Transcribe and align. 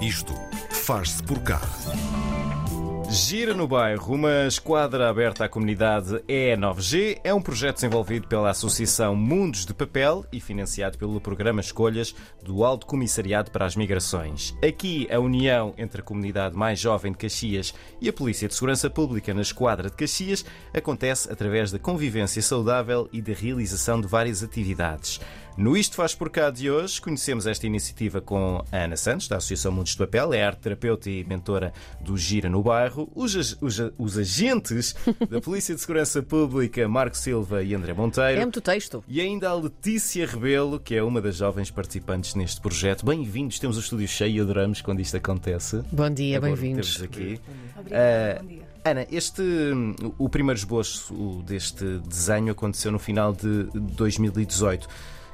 Isto 0.00 0.32
faz-se 0.70 1.22
por 1.22 1.40
cá. 1.40 1.60
Gira 3.10 3.52
no 3.52 3.68
Bairro, 3.68 4.14
uma 4.14 4.46
esquadra 4.46 5.10
aberta 5.10 5.44
à 5.44 5.48
comunidade 5.48 6.22
E9G, 6.26 7.18
é 7.22 7.34
um 7.34 7.42
projeto 7.42 7.74
desenvolvido 7.74 8.26
pela 8.26 8.48
Associação 8.48 9.14
Mundos 9.14 9.66
de 9.66 9.74
Papel 9.74 10.24
e 10.32 10.40
financiado 10.40 10.96
pelo 10.96 11.20
programa 11.20 11.60
Escolhas 11.60 12.14
do 12.42 12.64
Alto 12.64 12.86
Comissariado 12.86 13.50
para 13.50 13.66
as 13.66 13.76
Migrações. 13.76 14.56
Aqui, 14.66 15.06
a 15.10 15.18
união 15.18 15.74
entre 15.76 16.00
a 16.00 16.04
comunidade 16.04 16.56
mais 16.56 16.78
jovem 16.78 17.12
de 17.12 17.18
Caxias 17.18 17.74
e 18.00 18.08
a 18.08 18.12
Polícia 18.12 18.48
de 18.48 18.54
Segurança 18.54 18.88
Pública 18.88 19.34
na 19.34 19.42
esquadra 19.42 19.90
de 19.90 19.96
Caxias 19.96 20.44
acontece 20.72 21.30
através 21.30 21.70
da 21.70 21.78
convivência 21.78 22.40
saudável 22.40 23.06
e 23.12 23.20
da 23.20 23.34
realização 23.34 24.00
de 24.00 24.06
várias 24.06 24.42
atividades. 24.42 25.20
No 25.56 25.76
Isto 25.76 25.96
Faz 25.96 26.14
Por 26.14 26.30
Cá 26.30 26.48
de 26.50 26.70
hoje, 26.70 27.00
conhecemos 27.02 27.46
esta 27.46 27.66
iniciativa 27.66 28.20
com 28.20 28.64
a 28.72 28.76
Ana 28.76 28.96
Santos, 28.96 29.28
da 29.28 29.36
Associação 29.36 29.70
Mundos 29.70 29.92
de 29.92 29.98
Papel, 29.98 30.32
é 30.32 30.42
arte 30.42 30.60
terapeuta 30.60 31.10
e 31.10 31.22
mentora 31.24 31.72
do 32.00 32.16
Gira 32.16 32.48
no 32.48 32.62
Bairro, 32.62 33.10
os, 33.14 33.34
os, 33.60 33.78
os 33.98 34.16
agentes 34.18 34.94
da 35.28 35.38
Polícia 35.42 35.74
de 35.74 35.80
Segurança 35.80 36.22
Pública, 36.22 36.88
Marco 36.88 37.16
Silva 37.16 37.62
e 37.62 37.74
André 37.74 37.92
Monteiro. 37.92 38.40
É 38.40 38.44
muito 38.44 38.60
texto. 38.62 39.04
E 39.06 39.20
ainda 39.20 39.50
a 39.50 39.54
Letícia 39.54 40.24
Rebelo, 40.26 40.80
que 40.80 40.94
é 40.94 41.02
uma 41.02 41.20
das 41.20 41.36
jovens 41.36 41.70
participantes 41.70 42.34
neste 42.34 42.58
projeto. 42.60 43.04
Bem-vindos, 43.04 43.58
temos 43.58 43.76
o 43.76 43.80
estúdio 43.80 44.08
cheio 44.08 44.36
e 44.36 44.40
adoramos 44.40 44.80
quando 44.80 45.00
isto 45.00 45.16
acontece. 45.18 45.82
Bom 45.92 46.08
dia, 46.08 46.40
bem-vindos. 46.40 46.94
temos 46.96 47.10
aqui. 47.12 47.40
Obrigada, 47.78 48.38
Ah, 48.38 48.42
bom 48.42 48.48
dia. 48.48 48.70
Ana, 48.82 49.06
este, 49.10 49.42
o 50.16 50.26
primeiro 50.30 50.58
esboço 50.58 51.42
deste 51.46 51.84
desenho 51.98 52.50
aconteceu 52.52 52.90
no 52.90 52.98
final 52.98 53.34
de 53.34 53.64
2018. 53.74 54.88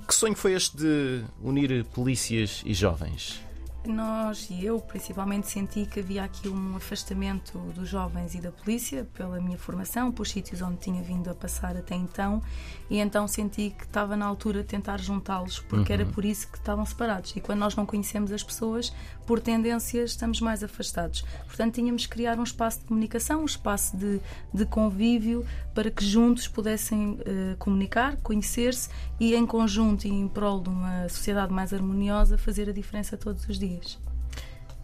Que 0.06 0.14
sonho 0.14 0.36
foi 0.36 0.52
este 0.52 0.76
de 0.76 1.24
unir 1.42 1.84
polícias 1.86 2.62
e 2.64 2.72
jovens? 2.72 3.40
Nós 3.86 4.48
e 4.50 4.64
eu, 4.64 4.80
principalmente, 4.80 5.48
senti 5.48 5.86
que 5.86 6.00
havia 6.00 6.24
aqui 6.24 6.48
um 6.48 6.76
afastamento 6.76 7.58
dos 7.74 7.88
jovens 7.88 8.34
e 8.34 8.40
da 8.40 8.50
polícia, 8.50 9.06
pela 9.14 9.40
minha 9.40 9.56
formação, 9.56 10.10
por 10.10 10.26
sítios 10.26 10.60
onde 10.60 10.78
tinha 10.78 11.02
vindo 11.02 11.30
a 11.30 11.34
passar 11.34 11.76
até 11.76 11.94
então, 11.94 12.42
e 12.90 12.98
então 12.98 13.26
senti 13.28 13.70
que 13.70 13.84
estava 13.84 14.16
na 14.16 14.26
altura 14.26 14.62
de 14.62 14.68
tentar 14.68 15.00
juntá-los, 15.00 15.60
porque 15.60 15.92
era 15.92 16.04
por 16.04 16.24
isso 16.24 16.48
que 16.50 16.58
estavam 16.58 16.84
separados. 16.84 17.34
E 17.36 17.40
quando 17.40 17.60
nós 17.60 17.74
não 17.76 17.86
conhecemos 17.86 18.32
as 18.32 18.42
pessoas, 18.42 18.92
por 19.26 19.40
tendência, 19.40 20.04
estamos 20.04 20.40
mais 20.40 20.62
afastados. 20.62 21.24
Portanto, 21.46 21.74
tínhamos 21.74 22.06
que 22.06 22.12
criar 22.12 22.38
um 22.38 22.44
espaço 22.44 22.80
de 22.80 22.84
comunicação, 22.86 23.42
um 23.42 23.44
espaço 23.44 23.96
de, 23.96 24.20
de 24.54 24.64
convívio, 24.66 25.44
para 25.74 25.90
que 25.90 26.04
juntos 26.04 26.48
pudessem 26.48 27.18
eh, 27.26 27.56
comunicar, 27.58 28.16
conhecer-se 28.22 28.88
e, 29.20 29.34
em 29.34 29.44
conjunto 29.44 30.06
e 30.06 30.10
em 30.10 30.28
prol 30.28 30.60
de 30.60 30.68
uma 30.68 31.08
sociedade 31.08 31.52
mais 31.52 31.72
harmoniosa, 31.74 32.38
fazer 32.38 32.68
a 32.70 32.72
diferença 32.72 33.16
todos 33.16 33.46
os 33.48 33.58
dias. 33.58 33.75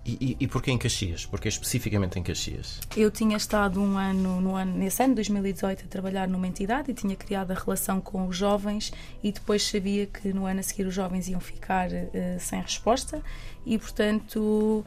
E, 0.04 0.36
e, 0.40 0.44
e 0.44 0.48
porquê 0.48 0.72
em 0.72 0.78
Caxias? 0.78 1.24
Porquê 1.24 1.48
especificamente 1.48 2.18
em 2.18 2.22
Caxias? 2.22 2.80
Eu 2.96 3.08
tinha 3.10 3.36
estado 3.36 3.80
um 3.80 3.96
ano, 3.96 4.40
no 4.40 4.56
ano, 4.56 4.76
nesse 4.76 5.02
ano, 5.02 5.14
2018, 5.14 5.84
a 5.84 5.88
trabalhar 5.88 6.26
numa 6.26 6.46
entidade 6.48 6.90
e 6.90 6.94
tinha 6.94 7.14
criado 7.14 7.52
a 7.52 7.54
relação 7.54 8.00
com 8.00 8.26
os 8.26 8.36
jovens 8.36 8.92
e 9.22 9.30
depois 9.30 9.62
sabia 9.62 10.06
que 10.06 10.32
no 10.32 10.44
ano 10.44 10.58
a 10.58 10.62
seguir 10.62 10.86
os 10.86 10.94
jovens 10.94 11.28
iam 11.28 11.40
ficar 11.40 11.92
eh, 11.92 12.36
sem 12.40 12.60
resposta 12.60 13.22
e, 13.64 13.78
portanto, 13.78 14.84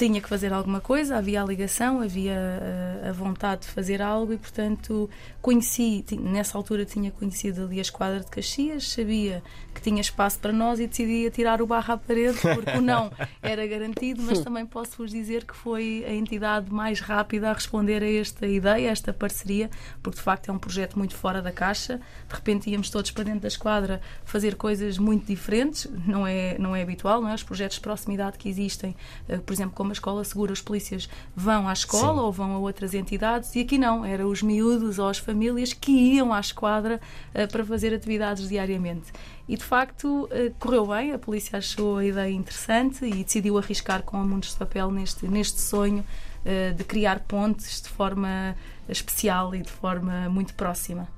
tinha 0.00 0.18
que 0.18 0.28
fazer 0.30 0.50
alguma 0.50 0.80
coisa, 0.80 1.18
havia 1.18 1.42
a 1.42 1.44
ligação, 1.44 2.00
havia 2.00 2.32
eh, 2.32 3.08
a 3.10 3.12
vontade 3.12 3.62
de 3.62 3.68
fazer 3.68 4.00
algo 4.00 4.32
e, 4.32 4.38
portanto, 4.38 5.10
conheci, 5.42 6.02
nessa 6.18 6.56
altura 6.56 6.86
tinha 6.86 7.10
conhecido 7.10 7.64
ali 7.64 7.78
a 7.78 7.82
esquadra 7.82 8.20
de 8.20 8.26
Caxias, 8.26 8.88
sabia 8.92 9.42
que 9.74 9.82
tinha 9.82 10.00
espaço 10.00 10.38
para 10.38 10.52
nós 10.52 10.80
e 10.80 10.86
decidi 10.86 11.26
atirar 11.26 11.60
o 11.60 11.66
barro 11.66 11.92
à 11.92 11.98
parede, 11.98 12.38
porque 12.40 12.78
o 12.78 12.80
não 12.80 13.12
era 13.42 13.66
garantido, 13.66 14.22
mas 14.22 14.40
também 14.40 14.64
posso 14.64 14.96
vos 14.96 15.10
dizer 15.10 15.44
que 15.44 15.54
foi 15.54 16.02
a 16.08 16.14
entidade 16.14 16.72
mais 16.72 17.00
rápida 17.00 17.50
a 17.50 17.52
responder 17.52 18.02
a 18.02 18.10
esta 18.10 18.46
ideia, 18.46 18.88
a 18.88 18.92
esta 18.92 19.12
parceria, 19.12 19.68
porque 20.02 20.16
de 20.16 20.22
facto 20.22 20.48
é 20.48 20.52
um 20.52 20.58
projeto 20.58 20.98
muito 20.98 21.14
fora 21.14 21.42
da 21.42 21.52
caixa. 21.52 22.00
De 22.26 22.34
repente 22.34 22.70
íamos 22.70 22.88
todos 22.88 23.10
para 23.10 23.24
dentro 23.24 23.40
da 23.40 23.48
esquadra 23.48 24.00
fazer 24.24 24.54
coisas 24.56 24.96
muito 24.96 25.26
diferentes, 25.26 25.86
não 26.06 26.26
é, 26.26 26.56
não 26.58 26.74
é 26.74 26.80
habitual, 26.80 27.20
não 27.20 27.28
é? 27.28 27.34
Os 27.34 27.42
projetos 27.42 27.76
de 27.76 27.82
proximidade 27.82 28.38
que 28.38 28.48
existem, 28.48 28.96
eh, 29.28 29.36
por 29.36 29.52
exemplo, 29.52 29.74
como 29.74 29.89
a 29.90 29.92
Escola 29.92 30.24
Segura, 30.24 30.52
os 30.52 30.60
polícias 30.60 31.08
vão 31.34 31.68
à 31.68 31.72
escola 31.72 32.14
Sim. 32.14 32.20
ou 32.20 32.32
vão 32.32 32.54
a 32.54 32.58
outras 32.58 32.94
entidades, 32.94 33.54
e 33.54 33.60
aqui 33.60 33.78
não, 33.78 34.04
eram 34.04 34.28
os 34.28 34.42
miúdos 34.42 34.98
ou 34.98 35.08
as 35.08 35.18
famílias 35.18 35.72
que 35.72 35.92
iam 35.92 36.32
à 36.32 36.40
esquadra 36.40 37.00
eh, 37.34 37.46
para 37.46 37.64
fazer 37.64 37.94
atividades 37.94 38.48
diariamente. 38.48 39.12
E 39.48 39.56
de 39.56 39.64
facto 39.64 40.28
eh, 40.30 40.52
correu 40.58 40.86
bem, 40.86 41.12
a 41.12 41.18
polícia 41.18 41.58
achou 41.58 41.98
a 41.98 42.04
ideia 42.04 42.32
interessante 42.32 43.04
e 43.04 43.24
decidiu 43.24 43.58
arriscar 43.58 44.02
com 44.02 44.16
a 44.16 44.24
Mundos 44.24 44.50
de 44.50 44.56
Papel 44.56 44.90
neste, 44.90 45.26
neste 45.26 45.60
sonho 45.60 46.04
eh, 46.44 46.70
de 46.70 46.84
criar 46.84 47.20
pontes 47.20 47.82
de 47.82 47.88
forma 47.88 48.56
especial 48.88 49.54
e 49.54 49.62
de 49.62 49.70
forma 49.70 50.28
muito 50.28 50.54
próxima. 50.54 51.08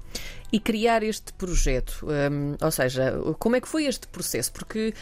E 0.52 0.60
criar 0.60 1.02
este 1.02 1.32
projeto, 1.32 2.04
hum, 2.30 2.56
ou 2.60 2.70
seja, 2.70 3.14
como 3.38 3.56
é 3.56 3.60
que 3.60 3.66
foi 3.66 3.86
este 3.86 4.06
processo? 4.06 4.52
Porque 4.52 4.92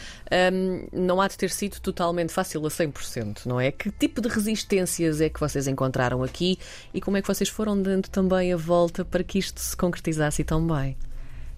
hum, 0.53 0.87
não 0.93 1.19
há 1.19 1.27
de 1.27 1.37
ter 1.37 1.49
sido 1.49 1.79
totalmente 1.81 2.31
fácil 2.31 2.65
a 2.65 2.69
100%, 2.69 3.45
não 3.45 3.59
é? 3.59 3.69
Que 3.69 3.91
tipo 3.91 4.21
de 4.21 4.29
resistências 4.29 5.19
é 5.19 5.27
que 5.29 5.39
vocês 5.41 5.67
encontraram 5.67 6.23
aqui 6.23 6.57
e 6.93 7.01
como 7.01 7.17
é 7.17 7.21
que 7.21 7.27
vocês 7.27 7.49
foram 7.49 7.81
dando 7.81 8.07
também 8.07 8.53
a 8.53 8.57
volta 8.57 9.03
para 9.03 9.23
que 9.25 9.39
isto 9.39 9.59
se 9.59 9.75
concretizasse 9.75 10.41
tão 10.45 10.65
bem? 10.65 10.95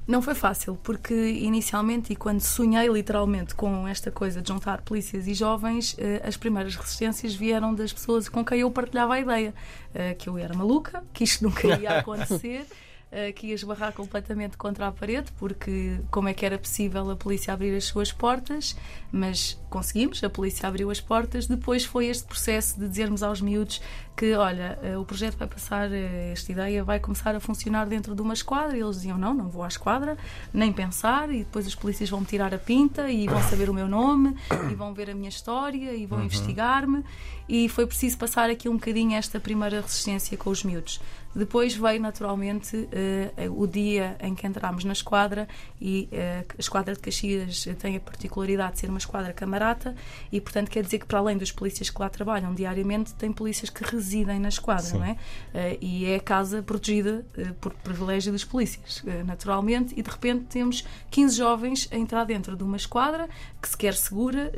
Não 0.05 0.21
foi 0.21 0.35
fácil, 0.35 0.77
porque 0.83 1.13
inicialmente 1.13 2.11
e 2.11 2.15
quando 2.15 2.41
sonhei 2.41 2.89
literalmente 2.89 3.55
com 3.55 3.87
esta 3.87 4.11
coisa 4.11 4.41
de 4.41 4.49
juntar 4.49 4.81
polícias 4.81 5.27
e 5.27 5.33
jovens, 5.33 5.95
eh, 5.97 6.21
as 6.25 6.35
primeiras 6.35 6.75
resistências 6.75 7.33
vieram 7.33 7.73
das 7.73 7.93
pessoas 7.93 8.27
com 8.27 8.43
quem 8.43 8.59
eu 8.61 8.71
partilhava 8.71 9.13
a 9.13 9.19
ideia. 9.21 9.53
eh, 9.93 10.13
Que 10.15 10.27
eu 10.27 10.37
era 10.37 10.53
maluca, 10.53 11.03
que 11.13 11.23
isto 11.23 11.43
nunca 11.45 11.67
ia 11.79 11.99
acontecer. 11.99 12.65
Eh, 13.13 13.31
Que 13.31 13.47
ia 13.47 13.55
esbarrar 13.55 13.93
completamente 13.93 14.57
contra 14.57 14.87
a 14.87 14.91
parede, 14.91 15.31
porque 15.37 15.99
como 16.09 16.27
é 16.27 16.33
que 16.33 16.45
era 16.45 16.57
possível 16.57 17.09
a 17.11 17.15
polícia 17.15 17.53
abrir 17.53 17.75
as 17.75 17.85
suas 17.85 18.11
portas? 18.11 18.75
Mas 19.11 19.59
conseguimos, 19.69 20.23
a 20.23 20.29
polícia 20.29 20.67
abriu 20.67 20.89
as 20.89 20.99
portas. 20.99 21.47
Depois 21.47 21.85
foi 21.85 22.07
este 22.07 22.25
processo 22.25 22.79
de 22.79 22.87
dizermos 22.87 23.21
aos 23.21 23.39
miúdos 23.39 23.81
que, 24.15 24.33
olha, 24.35 24.77
eh, 24.83 24.97
o 24.97 25.03
projeto 25.03 25.37
vai 25.37 25.47
passar, 25.47 25.91
eh, 25.91 26.31
esta 26.31 26.51
ideia 26.51 26.83
vai 26.83 26.99
começar 26.99 27.35
a 27.35 27.39
funcionar 27.39 27.85
dentro 27.85 28.15
de 28.15 28.21
uma 28.21 28.33
esquadra. 28.33 28.77
E 28.77 28.81
eles 28.81 28.97
diziam: 28.97 29.17
não, 29.17 29.33
não 29.33 29.49
vou 29.49 29.63
à 29.63 29.67
esquadra, 29.67 30.17
nem 30.53 30.71
pensar. 30.71 31.31
E 31.31 31.39
depois 31.39 31.65
os 31.65 31.75
polícias 31.75 32.09
vão 32.09 32.19
me 32.19 32.25
tirar 32.25 32.53
a 32.53 32.57
pinta 32.57 33.09
e 33.09 33.27
vão 33.27 33.41
saber 33.43 33.69
o 33.69 33.73
meu 33.73 33.87
nome 33.87 34.35
e 34.71 34.75
vão 34.75 34.93
ver 34.93 35.09
a 35.09 35.15
minha 35.15 35.29
história 35.29 35.93
e 35.93 36.05
vão 36.05 36.23
investigar-me. 36.23 37.03
E 37.49 37.67
foi 37.67 37.85
preciso 37.85 38.17
passar 38.17 38.49
aqui 38.49 38.69
um 38.69 38.75
bocadinho 38.75 39.15
esta 39.15 39.39
primeira 39.39 39.81
resistência 39.81 40.37
com 40.37 40.49
os 40.49 40.63
miúdos. 40.63 41.01
Depois 41.35 41.75
veio 41.75 41.99
naturalmente 41.99 42.87
eh, 42.91 43.49
o 43.49 43.65
dia 43.65 44.15
em 44.19 44.35
que 44.35 44.45
entramos 44.45 44.83
na 44.83 44.93
esquadra 44.93 45.47
e 45.81 46.07
eh, 46.11 46.45
a 46.47 46.61
esquadra 46.61 46.93
de 46.93 46.99
Caxias 46.99 47.67
tem 47.79 47.97
a 47.97 47.99
particularidade 47.99 48.73
de 48.73 48.79
ser 48.81 48.89
uma 48.89 48.99
esquadra 48.99 49.33
camarata 49.33 49.95
e, 50.31 50.39
portanto, 50.39 50.69
quer 50.69 50.83
dizer 50.83 50.99
que 50.99 51.07
para 51.07 51.17
além 51.17 51.35
dos 51.35 51.51
polícias 51.51 51.89
que 51.89 51.99
lá 51.99 52.07
trabalham 52.07 52.53
diariamente, 52.53 53.15
tem 53.15 53.31
polícias 53.33 53.71
que 53.71 53.83
residem 54.03 54.39
na 54.39 54.49
esquadra, 54.49 54.83
Sim. 54.83 54.97
não 54.97 55.05
é? 55.05 55.17
Eh, 55.53 55.77
e 55.81 56.05
é 56.05 56.15
a 56.15 56.19
casa 56.19 56.61
protegida 56.61 57.25
eh, 57.37 57.53
por 57.61 57.73
privilégio 57.73 58.31
dos 58.31 58.43
polícias, 58.43 59.01
eh, 59.07 59.23
naturalmente, 59.23 59.93
e 59.97 60.01
de 60.01 60.09
repente 60.09 60.45
temos 60.45 60.85
15 61.09 61.37
jovens 61.37 61.89
a 61.91 61.97
entrar 61.97 62.25
dentro 62.25 62.55
de 62.55 62.63
uma 62.63 62.77
esquadra 62.77 63.29
que 63.61 63.69
se 63.69 63.77
quer 63.77 63.93
segura. 63.93 64.51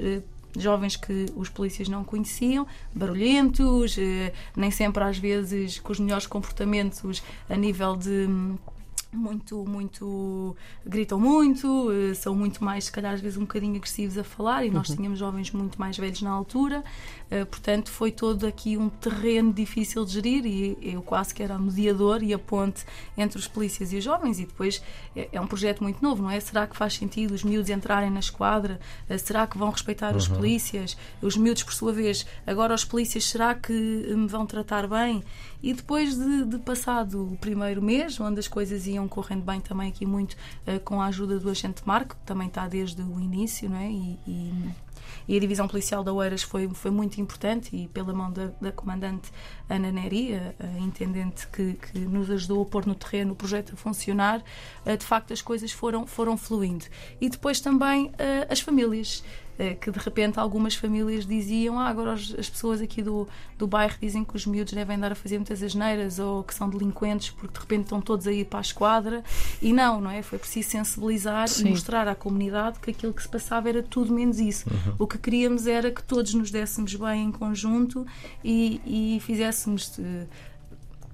Jovens 0.57 0.95
que 0.95 1.25
os 1.35 1.49
polícias 1.49 1.89
não 1.89 2.01
conheciam, 2.05 2.65
barulhentos, 2.93 3.97
nem 4.55 4.71
sempre 4.71 5.03
às 5.03 5.17
vezes 5.17 5.79
com 5.79 5.91
os 5.91 5.99
melhores 5.99 6.25
comportamentos 6.25 7.21
a 7.49 7.57
nível 7.57 7.97
de 7.97 8.25
hum, 8.29 8.55
muito, 9.15 9.65
muito. 9.65 10.55
gritam 10.85 11.19
muito, 11.19 11.91
eh, 11.91 12.13
são 12.13 12.35
muito 12.35 12.63
mais, 12.63 12.85
se 12.85 12.91
calhar, 12.91 13.13
às 13.13 13.21
vezes 13.21 13.37
um 13.37 13.41
bocadinho 13.41 13.75
agressivos 13.75 14.17
a 14.17 14.23
falar, 14.23 14.65
e 14.65 14.69
nós 14.69 14.87
tínhamos 14.87 15.17
jovens 15.19 15.51
muito 15.51 15.79
mais 15.79 15.97
velhos 15.97 16.21
na 16.21 16.31
altura, 16.31 16.83
eh, 17.31 17.45
portanto, 17.45 17.89
foi 17.89 18.11
todo 18.11 18.45
aqui 18.45 18.77
um 18.77 18.89
terreno 18.89 19.51
difícil 19.53 20.05
de 20.05 20.13
gerir, 20.13 20.45
e 20.45 20.77
eu 20.93 21.01
quase 21.01 21.33
que 21.33 21.41
era 21.41 21.55
a 21.55 21.59
mediador 21.59 22.21
e 22.21 22.33
a 22.33 22.39
ponte 22.39 22.85
entre 23.17 23.39
os 23.39 23.47
polícias 23.47 23.91
e 23.93 23.97
os 23.97 24.03
jovens, 24.03 24.39
e 24.39 24.45
depois 24.45 24.81
é, 25.15 25.29
é 25.31 25.41
um 25.41 25.47
projeto 25.47 25.81
muito 25.81 26.01
novo, 26.01 26.21
não 26.21 26.29
é? 26.29 26.39
Será 26.39 26.67
que 26.67 26.75
faz 26.75 26.93
sentido 26.93 27.33
os 27.33 27.43
miúdos 27.43 27.69
entrarem 27.69 28.09
na 28.09 28.19
esquadra? 28.19 28.79
Eh, 29.09 29.17
Será 29.17 29.47
que 29.47 29.57
vão 29.57 29.69
respeitar 29.71 30.15
os 30.15 30.27
polícias? 30.27 30.95
Os 31.21 31.35
miúdos, 31.35 31.63
por 31.63 31.73
sua 31.73 31.91
vez, 31.91 32.25
agora 32.45 32.73
os 32.75 32.85
polícias, 32.85 33.25
será 33.25 33.55
que 33.55 33.71
me 33.73 34.27
vão 34.27 34.45
tratar 34.45 34.87
bem? 34.87 35.23
E 35.65 35.73
depois 35.73 36.15
de, 36.15 36.45
de 36.45 36.59
passado 36.59 37.33
o 37.33 37.37
primeiro 37.37 37.81
mês, 37.81 38.19
onde 38.19 38.39
as 38.39 38.47
coisas 38.47 38.85
iam 38.85 39.07
correndo 39.07 39.43
bem 39.43 39.59
também 39.59 39.89
aqui 39.89 40.05
muito 40.05 40.37
eh, 40.67 40.77
com 40.77 41.01
a 41.01 41.07
ajuda 41.07 41.39
do 41.39 41.49
agente 41.49 41.81
Marco, 41.83 42.15
que 42.15 42.21
também 42.23 42.47
está 42.47 42.67
desde 42.67 43.01
o 43.01 43.19
início, 43.19 43.67
não 43.67 43.77
é? 43.77 43.89
E, 43.89 44.19
e- 44.27 44.69
e 45.27 45.35
a 45.37 45.39
divisão 45.39 45.67
policial 45.67 46.03
da 46.03 46.13
Oeiras 46.13 46.43
foi, 46.43 46.67
foi 46.69 46.91
muito 46.91 47.19
importante 47.19 47.75
e 47.75 47.87
pela 47.87 48.13
mão 48.13 48.31
da, 48.31 48.51
da 48.61 48.71
comandante 48.71 49.31
Ana 49.67 49.91
Neri, 49.91 50.35
a, 50.35 50.53
a 50.59 50.79
intendente 50.79 51.47
que, 51.47 51.73
que 51.73 51.97
nos 51.99 52.29
ajudou 52.29 52.61
a 52.61 52.65
pôr 52.65 52.85
no 52.85 52.93
terreno 52.93 53.33
o 53.33 53.35
projeto 53.35 53.73
a 53.73 53.75
funcionar, 53.75 54.43
eh, 54.85 54.95
de 54.95 55.05
facto 55.05 55.33
as 55.33 55.41
coisas 55.41 55.71
foram, 55.71 56.05
foram 56.05 56.37
fluindo. 56.37 56.85
E 57.19 57.27
depois 57.27 57.59
também 57.59 58.11
eh, 58.19 58.47
as 58.51 58.59
famílias. 58.59 59.23
Uh, 59.59 59.75
que 59.79 59.91
de 59.91 59.99
repente 59.99 60.39
algumas 60.39 60.75
famílias 60.75 61.25
diziam 61.25 61.79
ah, 61.79 61.87
agora 61.87 62.13
as 62.13 62.49
pessoas 62.49 62.81
aqui 62.81 63.01
do, 63.01 63.27
do 63.57 63.67
bairro 63.67 63.95
dizem 64.01 64.23
que 64.23 64.35
os 64.35 64.45
miúdos 64.45 64.73
devem 64.73 64.95
andar 64.95 65.11
a 65.11 65.15
fazer 65.15 65.37
muitas 65.37 65.61
asneiras 65.61 66.19
ou 66.19 66.43
que 66.43 66.53
são 66.53 66.69
delinquentes 66.69 67.29
porque 67.31 67.53
de 67.53 67.59
repente 67.59 67.83
estão 67.83 68.01
todos 68.01 68.27
a 68.27 68.31
ir 68.31 68.45
para 68.45 68.59
a 68.59 68.61
esquadra 68.61 69.23
e 69.61 69.73
não, 69.73 70.01
não 70.01 70.11
é? 70.11 70.21
Foi 70.21 70.39
preciso 70.39 70.69
sensibilizar 70.69 71.47
Sim. 71.47 71.67
e 71.67 71.69
mostrar 71.69 72.07
à 72.07 72.15
comunidade 72.15 72.79
que 72.79 72.91
aquilo 72.91 73.13
que 73.13 73.21
se 73.21 73.29
passava 73.29 73.69
era 73.69 73.83
tudo 73.83 74.13
menos 74.13 74.39
isso. 74.39 74.69
Uhum. 74.69 74.95
O 74.99 75.07
que 75.07 75.17
queríamos 75.17 75.67
era 75.67 75.91
que 75.91 76.03
todos 76.03 76.33
nos 76.33 76.51
dessemos 76.51 76.93
bem 76.95 77.25
em 77.25 77.31
conjunto 77.31 78.05
e, 78.43 78.81
e 78.85 79.19
fizéssemos 79.21 79.97
uh, 79.97 80.27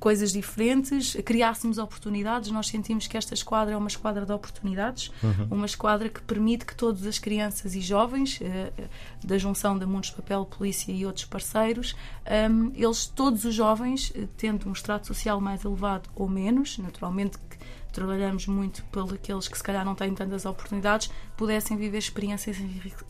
coisas 0.02 0.34
diferentes, 0.34 1.16
criássemos 1.24 1.78
oportunidades. 1.78 2.50
Nós 2.50 2.68
sentimos 2.68 3.06
que 3.06 3.16
esta 3.16 3.36
esquadra 3.36 3.76
é 3.76 3.78
uma 3.78 3.88
esquadra 3.88 4.26
de 4.26 4.34
oportunidades, 4.34 5.12
uhum. 5.22 5.48
uma 5.52 5.66
esquadra 5.68 6.10
que 6.10 6.20
permite 6.24 6.66
que 6.66 6.76
todas 6.76 7.06
as 7.06 7.20
crianças 7.20 7.76
e 7.76 7.82
jovens, 7.82 8.40
eh, 8.42 8.74
da 9.24 9.38
junção 9.38 9.78
da 9.78 9.86
Mundos 9.86 10.10
Papel, 10.10 10.44
Polícia 10.46 10.92
e 10.92 11.06
outros 11.06 11.26
parceiros, 11.26 11.96
um, 12.50 12.72
eles, 12.74 13.06
todos 13.06 13.46
os 13.46 13.54
jovens, 13.54 14.12
eh, 14.16 14.28
tendo 14.36 14.68
um 14.68 14.72
extrato 14.72 15.06
social 15.06 15.40
mais 15.40 15.64
elevado 15.64 16.10
ou 16.16 16.28
menos, 16.28 16.80
naturalmente 16.80 17.38
trabalhamos 17.92 18.48
muito 18.48 18.84
pelos 18.86 19.14
aqueles 19.14 19.48
que 19.48 19.58
se 19.58 19.64
calhar 19.64 19.86
não 19.86 19.96
têm 19.96 20.14
tantas 20.14 20.46
oportunidades, 20.46 21.12
pudessem 21.36 21.78
viver 21.78 21.98
experiências 21.98 22.58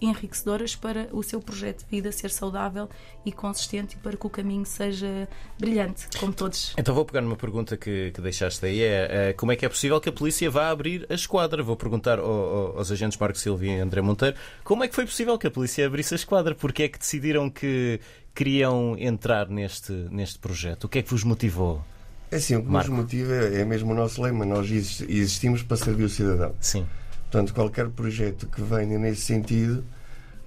enriquecedoras 0.01 0.75
para 0.75 1.07
o 1.11 1.21
seu 1.23 1.39
projeto 1.41 1.83
de 1.83 1.89
vida 1.89 2.11
ser 2.11 2.29
saudável 2.29 2.89
e 3.25 3.31
consistente 3.31 3.95
e 3.95 3.99
para 3.99 4.17
que 4.17 4.25
o 4.25 4.29
caminho 4.29 4.65
seja 4.65 5.27
brilhante, 5.59 6.07
como 6.19 6.33
todos. 6.33 6.73
Então 6.77 6.93
vou 6.93 7.05
pegar 7.05 7.21
numa 7.21 7.35
pergunta 7.35 7.77
que, 7.77 8.11
que 8.11 8.21
deixaste 8.21 8.65
aí: 8.65 8.81
é, 8.81 9.29
é, 9.29 9.33
como 9.33 9.51
é 9.51 9.55
que 9.55 9.65
é 9.65 9.69
possível 9.69 9.99
que 9.99 10.09
a 10.09 10.13
polícia 10.13 10.49
vá 10.49 10.69
abrir 10.69 11.05
a 11.09 11.13
esquadra? 11.13 11.61
Vou 11.61 11.75
perguntar 11.75 12.19
ao, 12.19 12.25
ao, 12.25 12.77
aos 12.77 12.91
agentes 12.91 13.17
Marco 13.17 13.37
Silva 13.37 13.65
e 13.65 13.79
André 13.79 14.01
Monteiro 14.01 14.35
como 14.63 14.83
é 14.83 14.87
que 14.87 14.95
foi 14.95 15.05
possível 15.05 15.37
que 15.37 15.47
a 15.47 15.51
polícia 15.51 15.85
abrisse 15.85 16.13
a 16.13 16.17
esquadra? 16.17 16.55
Porque 16.55 16.83
é 16.83 16.87
que 16.87 16.99
decidiram 16.99 17.49
que 17.49 17.99
queriam 18.33 18.95
entrar 18.97 19.49
neste, 19.49 19.91
neste 19.91 20.39
projeto? 20.39 20.85
O 20.85 20.89
que 20.89 20.99
é 20.99 21.01
que 21.01 21.09
vos 21.09 21.23
motivou? 21.23 21.83
É 22.31 22.37
assim, 22.37 22.55
o 22.55 22.63
que 22.63 22.69
Marco. 22.69 22.89
nos 22.89 22.99
motiva 23.01 23.33
é 23.33 23.65
mesmo 23.65 23.91
o 23.91 23.95
nosso 23.95 24.21
lema. 24.21 24.45
Nós 24.45 24.69
existimos 24.71 25.61
para 25.63 25.77
servir 25.77 26.05
o 26.05 26.09
cidadão. 26.09 26.55
Sim. 26.59 26.85
Portanto, 27.23 27.53
qualquer 27.53 27.89
projeto 27.89 28.47
que 28.47 28.61
venha 28.61 28.97
nesse 28.97 29.21
sentido, 29.21 29.83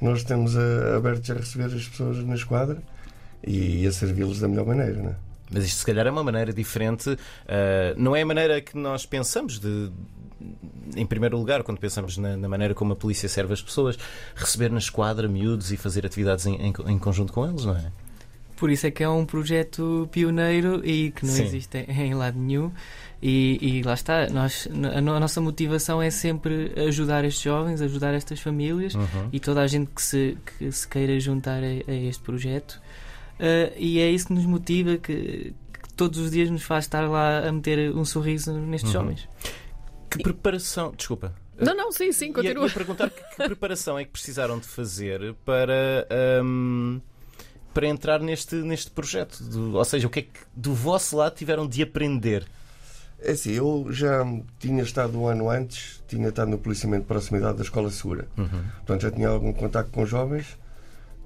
nós 0.01 0.19
estamos 0.19 0.57
a, 0.57 0.97
abertos 0.97 1.31
a 1.31 1.35
receber 1.35 1.67
as 1.67 1.87
pessoas 1.87 2.19
na 2.25 2.35
esquadra 2.35 2.83
e 3.47 3.87
a 3.87 3.93
servi-los 3.93 4.41
da 4.41 4.49
melhor 4.49 4.67
maneira. 4.67 5.03
Não 5.03 5.11
é? 5.11 5.15
Mas 5.51 5.65
isto, 5.67 5.79
se 5.79 5.87
calhar, 5.87 6.07
é 6.07 6.11
uma 6.11 6.25
maneira 6.25 6.53
diferente. 6.53 7.11
Uh, 7.11 7.19
não 7.97 8.17
é 8.17 8.23
a 8.23 8.27
maneira 8.27 8.61
que 8.61 8.77
nós 8.77 9.05
pensamos 9.05 9.59
de, 9.59 9.91
em 10.97 11.07
primeiro 11.07 11.37
lugar, 11.37 11.63
quando 11.63 11.79
pensamos 11.79 12.17
na, 12.17 12.37
na, 12.37 12.49
maneira 12.49 12.75
como 12.75 12.93
a 12.93 12.97
polícia 12.97 13.29
serve 13.29 13.53
as 13.53 13.63
pessoas, 13.63 13.99
receber 14.35 14.71
na 14.71 14.79
esquadra 14.79 15.29
miúdos 15.29 15.73
e 15.73 15.77
fazer 15.77 16.05
atividades 16.07 16.47
em, 16.47 16.55
em, 16.57 16.75
em, 16.87 16.99
conjunto 16.99 17.33
com 17.33 17.47
eles, 17.47 17.65
não 17.65 17.77
é? 17.77 17.93
Por 18.57 18.71
isso 18.71 18.87
é 18.87 18.91
que 18.91 19.03
é 19.03 19.09
um 19.09 19.27
projeto 19.27 20.09
pioneiro 20.13 20.85
e 20.87 21.11
que 21.11 21.27
não 21.27 21.33
Sim. 21.33 21.45
existe 21.45 21.79
em 21.89 22.15
lado 22.15 22.39
nenhum. 22.39 22.71
E, 23.27 23.59
e, 23.61 23.83
lá 23.83 23.95
está, 23.95 24.29
nós, 24.29 24.69
a, 24.95 25.01
nossa 25.01 25.41
motivação 25.41 26.03
é 26.03 26.11
sempre 26.11 26.73
ajudar 26.89 27.25
estes 27.25 27.43
jovens, 27.43 27.81
ajudar 27.81 28.13
estas 28.13 28.39
famílias 28.39 28.95
uhum. 28.95 29.31
e 29.33 29.41
toda 29.41 29.63
a 29.63 29.67
gente 29.67 29.91
que 29.93 30.03
se, 30.03 30.37
que 30.45 30.71
se 30.71 30.87
queira 30.87 31.19
juntar 31.19 31.63
a, 31.63 31.91
a 31.91 31.95
este 31.95 32.23
projeto. 32.23 32.83
Uh, 33.41 33.73
e 33.79 33.99
é 33.99 34.11
isso 34.11 34.27
que 34.27 34.35
nos 34.35 34.45
motiva, 34.45 34.99
que, 34.99 35.55
que, 35.83 35.95
todos 35.97 36.19
os 36.19 36.31
dias 36.31 36.51
nos 36.51 36.63
faz 36.65 36.85
estar 36.85 37.09
lá 37.09 37.49
a 37.49 37.51
meter 37.51 37.97
um 37.97 38.05
sorriso 38.05 38.53
nestes 38.53 38.95
uhum. 38.95 39.01
jovens. 39.01 39.29
Que 40.11 40.23
preparação. 40.23 40.93
Desculpa. 40.95 41.35
Não, 41.59 41.75
não, 41.75 41.91
sim, 41.93 42.13
sim, 42.13 42.33
continua. 42.33 42.65
Ia, 42.65 42.69
ia 42.69 42.75
perguntar 42.75 43.11
que, 43.11 43.23
que, 43.23 43.37
preparação 43.37 43.99
é 43.99 44.05
que 44.05 44.11
precisaram 44.11 44.59
de 44.59 44.67
fazer 44.67 45.35
para. 45.45 46.07
Um, 46.45 47.01
para 47.75 47.89
entrar 47.89 48.21
neste, 48.21 48.55
neste 48.55 48.91
projeto? 48.91 49.43
Do, 49.43 49.77
ou 49.77 49.85
seja, 49.85 50.07
o 50.07 50.11
que 50.11 50.21
é 50.21 50.23
que 50.23 50.41
do 50.55 50.73
vosso 50.73 51.17
lado 51.17 51.35
tiveram 51.35 51.67
de 51.67 51.83
aprender? 51.83 52.47
É 53.21 53.33
assim, 53.33 53.53
eu 53.53 53.89
já 53.91 54.25
tinha 54.59 54.83
estado 54.83 55.19
um 55.19 55.27
ano 55.27 55.51
antes, 55.51 56.03
tinha 56.07 56.29
estado 56.29 56.51
no 56.51 56.59
policiamento 56.59 57.03
de 57.03 57.09
proximidade 57.09 57.57
da 57.57 57.63
Escola 57.65 57.91
Segura. 57.91 58.29
Uhum. 58.37 58.63
Portanto, 58.77 59.03
já 59.03 59.11
tinha 59.11 59.29
algum 59.29 59.53
contato 59.53 59.91
com 59.91 60.07
jovens, 60.07 60.59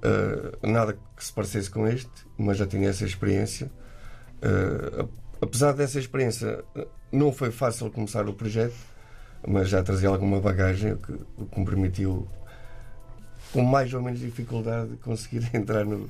uh, 0.03 0.67
nada 0.67 0.97
que 1.15 1.23
se 1.23 1.31
parecesse 1.31 1.69
com 1.69 1.87
este, 1.87 2.09
mas 2.37 2.57
já 2.57 2.65
tinha 2.65 2.89
essa 2.89 3.05
experiência. 3.05 3.69
Uh, 4.37 5.09
apesar 5.41 5.73
dessa 5.73 5.99
experiência, 5.99 6.63
não 7.11 7.31
foi 7.31 7.51
fácil 7.51 7.91
começar 7.91 8.27
o 8.27 8.33
projeto, 8.33 8.75
mas 9.47 9.69
já 9.69 9.83
trazia 9.83 10.09
alguma 10.09 10.39
bagagem, 10.39 10.95
que, 10.95 11.11
o 11.37 11.45
que 11.45 11.59
me 11.59 11.65
permitiu, 11.65 12.27
com 13.51 13.61
mais 13.61 13.93
ou 13.93 14.01
menos 14.01 14.19
dificuldade, 14.19 14.95
conseguir 15.03 15.49
entrar 15.53 15.85
no, 15.85 16.09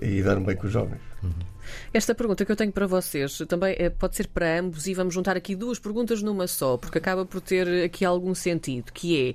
e 0.00 0.22
dar-me 0.22 0.46
bem 0.46 0.56
com 0.56 0.66
os 0.66 0.72
jovens. 0.72 1.00
Esta 1.92 2.14
pergunta 2.14 2.44
que 2.44 2.52
eu 2.52 2.56
tenho 2.56 2.72
para 2.72 2.86
vocês 2.86 3.38
também 3.48 3.74
é, 3.78 3.90
pode 3.90 4.16
ser 4.16 4.28
para 4.28 4.58
ambos 4.58 4.86
e 4.86 4.94
vamos 4.94 5.14
juntar 5.14 5.36
aqui 5.36 5.56
duas 5.56 5.78
perguntas 5.78 6.22
numa 6.22 6.46
só, 6.46 6.76
porque 6.76 6.98
acaba 6.98 7.24
por 7.24 7.40
ter 7.40 7.84
aqui 7.84 8.04
algum 8.04 8.34
sentido, 8.34 8.92
que 8.92 9.30
é 9.30 9.34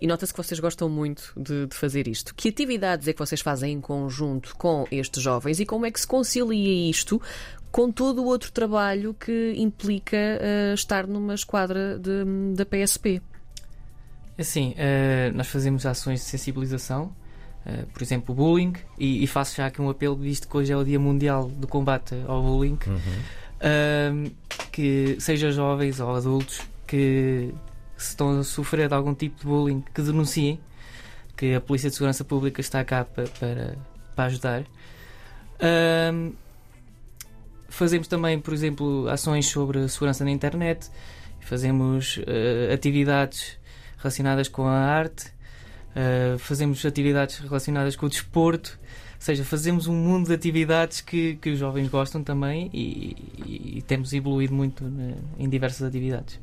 e 0.00 0.06
nota-se 0.06 0.34
que 0.34 0.42
vocês 0.42 0.60
gostam 0.60 0.88
muito 0.88 1.32
de, 1.36 1.66
de, 1.66 1.74
fazer 1.74 2.06
isto. 2.08 2.34
Que 2.34 2.48
atividades 2.48 3.08
é 3.08 3.12
que 3.12 3.18
vocês 3.18 3.40
fazem 3.40 3.72
em 3.72 3.80
conjunto 3.80 4.54
com 4.56 4.86
estes 4.90 5.22
jovens 5.22 5.60
e 5.60 5.64
como 5.64 5.86
é 5.86 5.90
que 5.90 5.98
se 5.98 6.06
concilia 6.06 6.90
isto 6.90 7.22
com 7.70 7.90
todo 7.90 8.22
o 8.22 8.26
outro 8.26 8.52
trabalho 8.52 9.14
que 9.14 9.54
implica 9.56 10.16
uh, 10.16 10.74
estar 10.74 11.06
numa 11.06 11.34
esquadra 11.34 11.98
de, 11.98 12.24
da 12.54 12.66
PSP? 12.66 13.22
Assim, 14.36 14.72
uh, 14.72 15.34
nós 15.34 15.46
fazemos 15.46 15.86
ações 15.86 16.20
de 16.20 16.26
sensibilização 16.26 17.14
Uh, 17.66 17.86
por 17.86 18.02
exemplo, 18.02 18.34
bullying, 18.34 18.74
e, 18.98 19.24
e, 19.24 19.26
faço 19.26 19.56
já 19.56 19.66
aqui 19.66 19.80
um 19.80 19.88
apelo, 19.88 20.16
visto 20.16 20.46
que 20.46 20.54
hoje 20.54 20.70
é 20.70 20.76
o 20.76 20.84
Dia 20.84 21.00
Mundial 21.00 21.48
do 21.48 21.66
Combate 21.66 22.14
ao 22.28 22.42
Bullying, 22.42 22.78
uhum. 22.86 24.26
uh, 24.26 24.30
que 24.70 25.16
seja 25.18 25.50
jovens 25.50 25.98
ou 25.98 26.14
adultos 26.14 26.60
que 26.86 27.54
se 27.96 28.10
estão 28.10 28.38
a 28.40 28.44
sofrer 28.44 28.88
de 28.88 28.94
algum 28.94 29.14
tipo 29.14 29.40
de 29.40 29.46
bullying, 29.46 29.82
que 29.94 30.02
denunciem, 30.02 30.60
que 31.34 31.54
a 31.54 31.60
Polícia 31.60 31.88
de 31.88 31.96
Segurança 31.96 32.22
Pública 32.22 32.60
está 32.60 32.84
cá 32.84 33.02
para, 33.02 33.28
para, 33.28 33.78
para 34.14 34.24
ajudar. 34.26 34.60
Uh, 34.60 36.34
fazemos 37.70 38.08
também, 38.08 38.38
por 38.38 38.52
exemplo, 38.52 39.08
ações 39.08 39.46
sobre 39.46 39.88
segurança 39.88 40.22
na 40.22 40.30
internet, 40.30 40.90
fazemos 41.40 42.20
atividades 42.72 43.58
relacionadas 43.98 44.48
com 44.48 44.66
a 44.66 44.78
arte 44.78 45.33
Uh, 45.94 46.36
fazemos 46.40 46.84
atividades 46.84 47.38
relacionadas 47.38 47.94
com 47.94 48.06
o 48.06 48.08
desporto, 48.08 48.80
ou 48.82 49.20
seja, 49.20 49.44
fazemos 49.44 49.86
um 49.86 49.94
mundo 49.94 50.26
de 50.26 50.34
atividades 50.34 51.00
que, 51.00 51.36
que 51.36 51.50
os 51.50 51.58
jovens 51.58 51.88
gostam 51.88 52.22
também 52.22 52.68
e, 52.74 53.16
e, 53.46 53.78
e 53.78 53.82
temos 53.82 54.12
evoluído 54.12 54.52
muito 54.52 54.82
né, 54.84 55.14
em 55.38 55.48
diversas 55.48 55.86
atividades. 55.86 56.40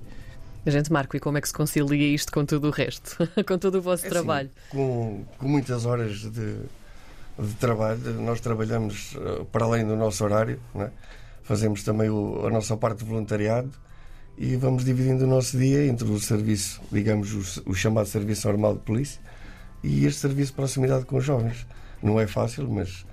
A 0.65 0.69
gente, 0.69 0.91
Marco, 0.91 1.17
e 1.17 1.19
como 1.19 1.37
é 1.37 1.41
que 1.41 1.47
se 1.47 1.53
concilia 1.53 2.15
isto 2.15 2.31
com 2.31 2.45
tudo 2.45 2.69
o 2.69 2.71
resto? 2.71 3.17
com 3.45 3.57
todo 3.57 3.75
o 3.75 3.81
vosso 3.81 4.05
é 4.05 4.09
trabalho? 4.09 4.49
Assim, 4.55 4.77
com, 4.77 5.25
com 5.37 5.47
muitas 5.49 5.85
horas 5.85 6.19
de, 6.19 6.55
de 7.37 7.53
trabalho, 7.59 7.99
nós 8.21 8.39
trabalhamos 8.39 9.15
uh, 9.15 9.43
para 9.45 9.65
além 9.65 9.85
do 9.85 9.97
nosso 9.97 10.23
horário, 10.23 10.61
é? 10.75 10.89
fazemos 11.43 11.83
também 11.83 12.09
o, 12.09 12.45
a 12.45 12.49
nossa 12.49 12.77
parte 12.77 12.99
de 12.99 13.05
voluntariado 13.05 13.71
e 14.37 14.55
vamos 14.55 14.85
dividindo 14.85 15.25
o 15.25 15.27
nosso 15.27 15.57
dia 15.57 15.85
entre 15.85 16.07
o 16.07 16.17
serviço, 16.19 16.79
digamos, 16.89 17.57
o, 17.57 17.71
o 17.71 17.75
chamado 17.75 18.07
serviço 18.07 18.47
normal 18.47 18.75
de 18.75 18.79
polícia 18.79 19.19
e 19.83 20.05
este 20.05 20.21
serviço 20.21 20.51
de 20.51 20.55
proximidade 20.55 21.05
com 21.05 21.17
os 21.17 21.23
jovens. 21.23 21.65
Não 22.01 22.19
é 22.19 22.27
fácil, 22.27 22.69
mas 22.69 23.05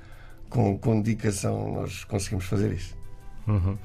com, 0.48 0.78
com 0.78 1.00
dedicação 1.00 1.72
nós 1.72 2.04
conseguimos 2.04 2.44
fazer 2.44 2.72
isso. 2.72 2.96
Uhum. 3.46 3.78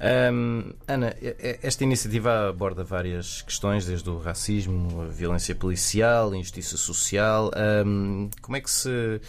Um, 0.00 0.72
Ana, 0.86 1.14
esta 1.60 1.82
iniciativa 1.82 2.50
aborda 2.50 2.84
várias 2.84 3.42
questões, 3.42 3.84
desde 3.84 4.08
o 4.08 4.18
racismo, 4.18 5.02
a 5.02 5.06
violência 5.06 5.54
policial, 5.54 6.32
a 6.32 6.36
injustiça 6.36 6.76
social. 6.76 7.50
Um, 7.84 8.30
como 8.40 8.56
é 8.56 8.60
que 8.60 8.70
se 8.70 9.20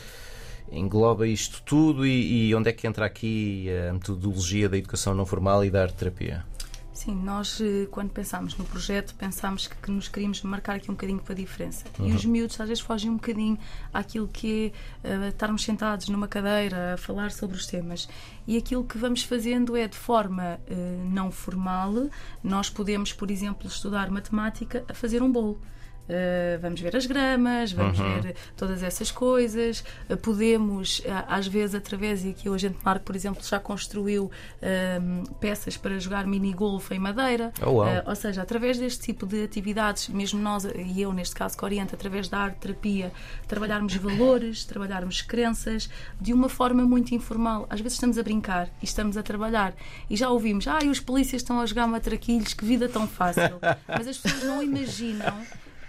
engloba 0.71 1.25
isto 1.25 1.63
tudo 1.63 2.05
e, 2.05 2.49
e, 2.49 2.55
onde 2.55 2.69
é 2.69 2.73
que 2.73 2.85
entra 2.85 3.05
aqui 3.05 3.67
a 3.89 3.93
metodologia 3.93 4.69
da 4.69 4.77
educação 4.77 5.15
não 5.15 5.25
formal 5.25 5.65
e 5.65 5.71
da 5.71 5.81
arte 5.81 5.95
terapia? 5.95 6.45
Sim, 6.99 7.15
nós 7.15 7.61
eh, 7.61 7.87
quando 7.89 8.09
pensámos 8.09 8.57
no 8.57 8.65
projeto 8.65 9.15
pensámos 9.15 9.67
que, 9.67 9.75
que 9.77 9.89
nos 9.89 10.09
queríamos 10.09 10.41
marcar 10.41 10.75
aqui 10.75 10.91
um 10.91 10.95
bocadinho 10.95 11.19
para 11.19 11.31
a 11.31 11.35
diferença. 11.37 11.85
Uhum. 11.97 12.09
E 12.09 12.11
os 12.11 12.25
miúdos 12.25 12.59
às 12.59 12.67
vezes 12.67 12.83
fogem 12.83 13.09
um 13.09 13.13
bocadinho 13.13 13.57
àquilo 13.93 14.27
que 14.27 14.73
é 15.01 15.17
uh, 15.17 15.29
estarmos 15.29 15.63
sentados 15.63 16.09
numa 16.09 16.27
cadeira 16.27 16.95
a 16.95 16.97
falar 16.97 17.31
sobre 17.31 17.55
os 17.55 17.65
temas. 17.65 18.09
E 18.45 18.57
aquilo 18.57 18.83
que 18.83 18.97
vamos 18.97 19.23
fazendo 19.23 19.77
é 19.77 19.87
de 19.87 19.95
forma 19.95 20.59
uh, 20.69 21.09
não 21.09 21.31
formal, 21.31 22.09
nós 22.43 22.69
podemos, 22.69 23.13
por 23.13 23.31
exemplo, 23.31 23.69
estudar 23.69 24.11
matemática 24.11 24.83
a 24.89 24.93
fazer 24.93 25.23
um 25.23 25.31
bolo. 25.31 25.57
Uh, 26.09 26.59
vamos 26.59 26.81
ver 26.81 26.95
as 26.95 27.05
gramas, 27.05 27.71
vamos 27.71 27.99
Uhum. 27.99 28.21
ver 28.21 28.35
todas 28.57 28.81
essas 28.81 29.11
coisas. 29.11 29.83
Uh, 30.09 30.17
podemos, 30.17 30.99
uh, 30.99 31.25
às 31.27 31.45
vezes, 31.45 31.75
através, 31.75 32.25
e 32.25 32.29
aqui 32.29 32.49
o 32.49 32.53
agente 32.55 32.77
Marco, 32.83 33.05
por 33.05 33.15
exemplo, 33.15 33.43
já 33.43 33.59
construiu 33.59 34.31
um, 35.01 35.23
peças 35.35 35.77
para 35.77 35.99
jogar 35.99 36.25
mini-golf 36.25 36.91
em 36.91 36.97
madeira. 36.99 37.53
Oh. 37.61 37.83
Uh, 37.83 37.87
ou 38.07 38.15
seja, 38.15 38.41
através 38.41 38.79
deste 38.79 39.03
tipo 39.03 39.27
de 39.27 39.43
atividades, 39.43 40.09
mesmo 40.09 40.39
nós, 40.41 40.65
e 40.65 40.99
eu 40.99 41.13
neste 41.13 41.35
caso 41.35 41.55
que 41.55 41.63
oriento, 41.63 41.93
através 41.93 42.27
da 42.27 42.39
arte 42.39 42.57
terapia, 42.57 43.11
trabalharmos 43.47 43.95
valores, 43.95 44.65
trabalharmos 44.65 45.21
crenças, 45.21 45.89
de 46.19 46.33
uma 46.33 46.49
forma 46.49 46.83
muito 46.83 47.13
informal. 47.13 47.67
Às 47.69 47.81
vezes 47.81 47.93
estamos 47.93 48.17
a 48.17 48.23
brincar 48.23 48.67
e 48.81 48.85
estamos 48.85 49.15
a 49.15 49.21
trabalhar 49.21 49.75
e 50.09 50.15
já 50.17 50.29
ouvimos, 50.29 50.67
ah, 50.67 50.79
e 50.83 50.89
os 50.89 50.99
polícias 50.99 51.43
estão 51.43 51.59
a 51.59 51.65
jogar 51.67 51.85
matraquilhos, 51.85 52.53
que 52.55 52.65
vida 52.65 52.89
tão 52.89 53.07
fácil. 53.07 53.59
Mas 53.87 54.07
as 54.07 54.17
pessoas 54.17 54.43
não 54.43 54.63
imaginam 54.63 55.35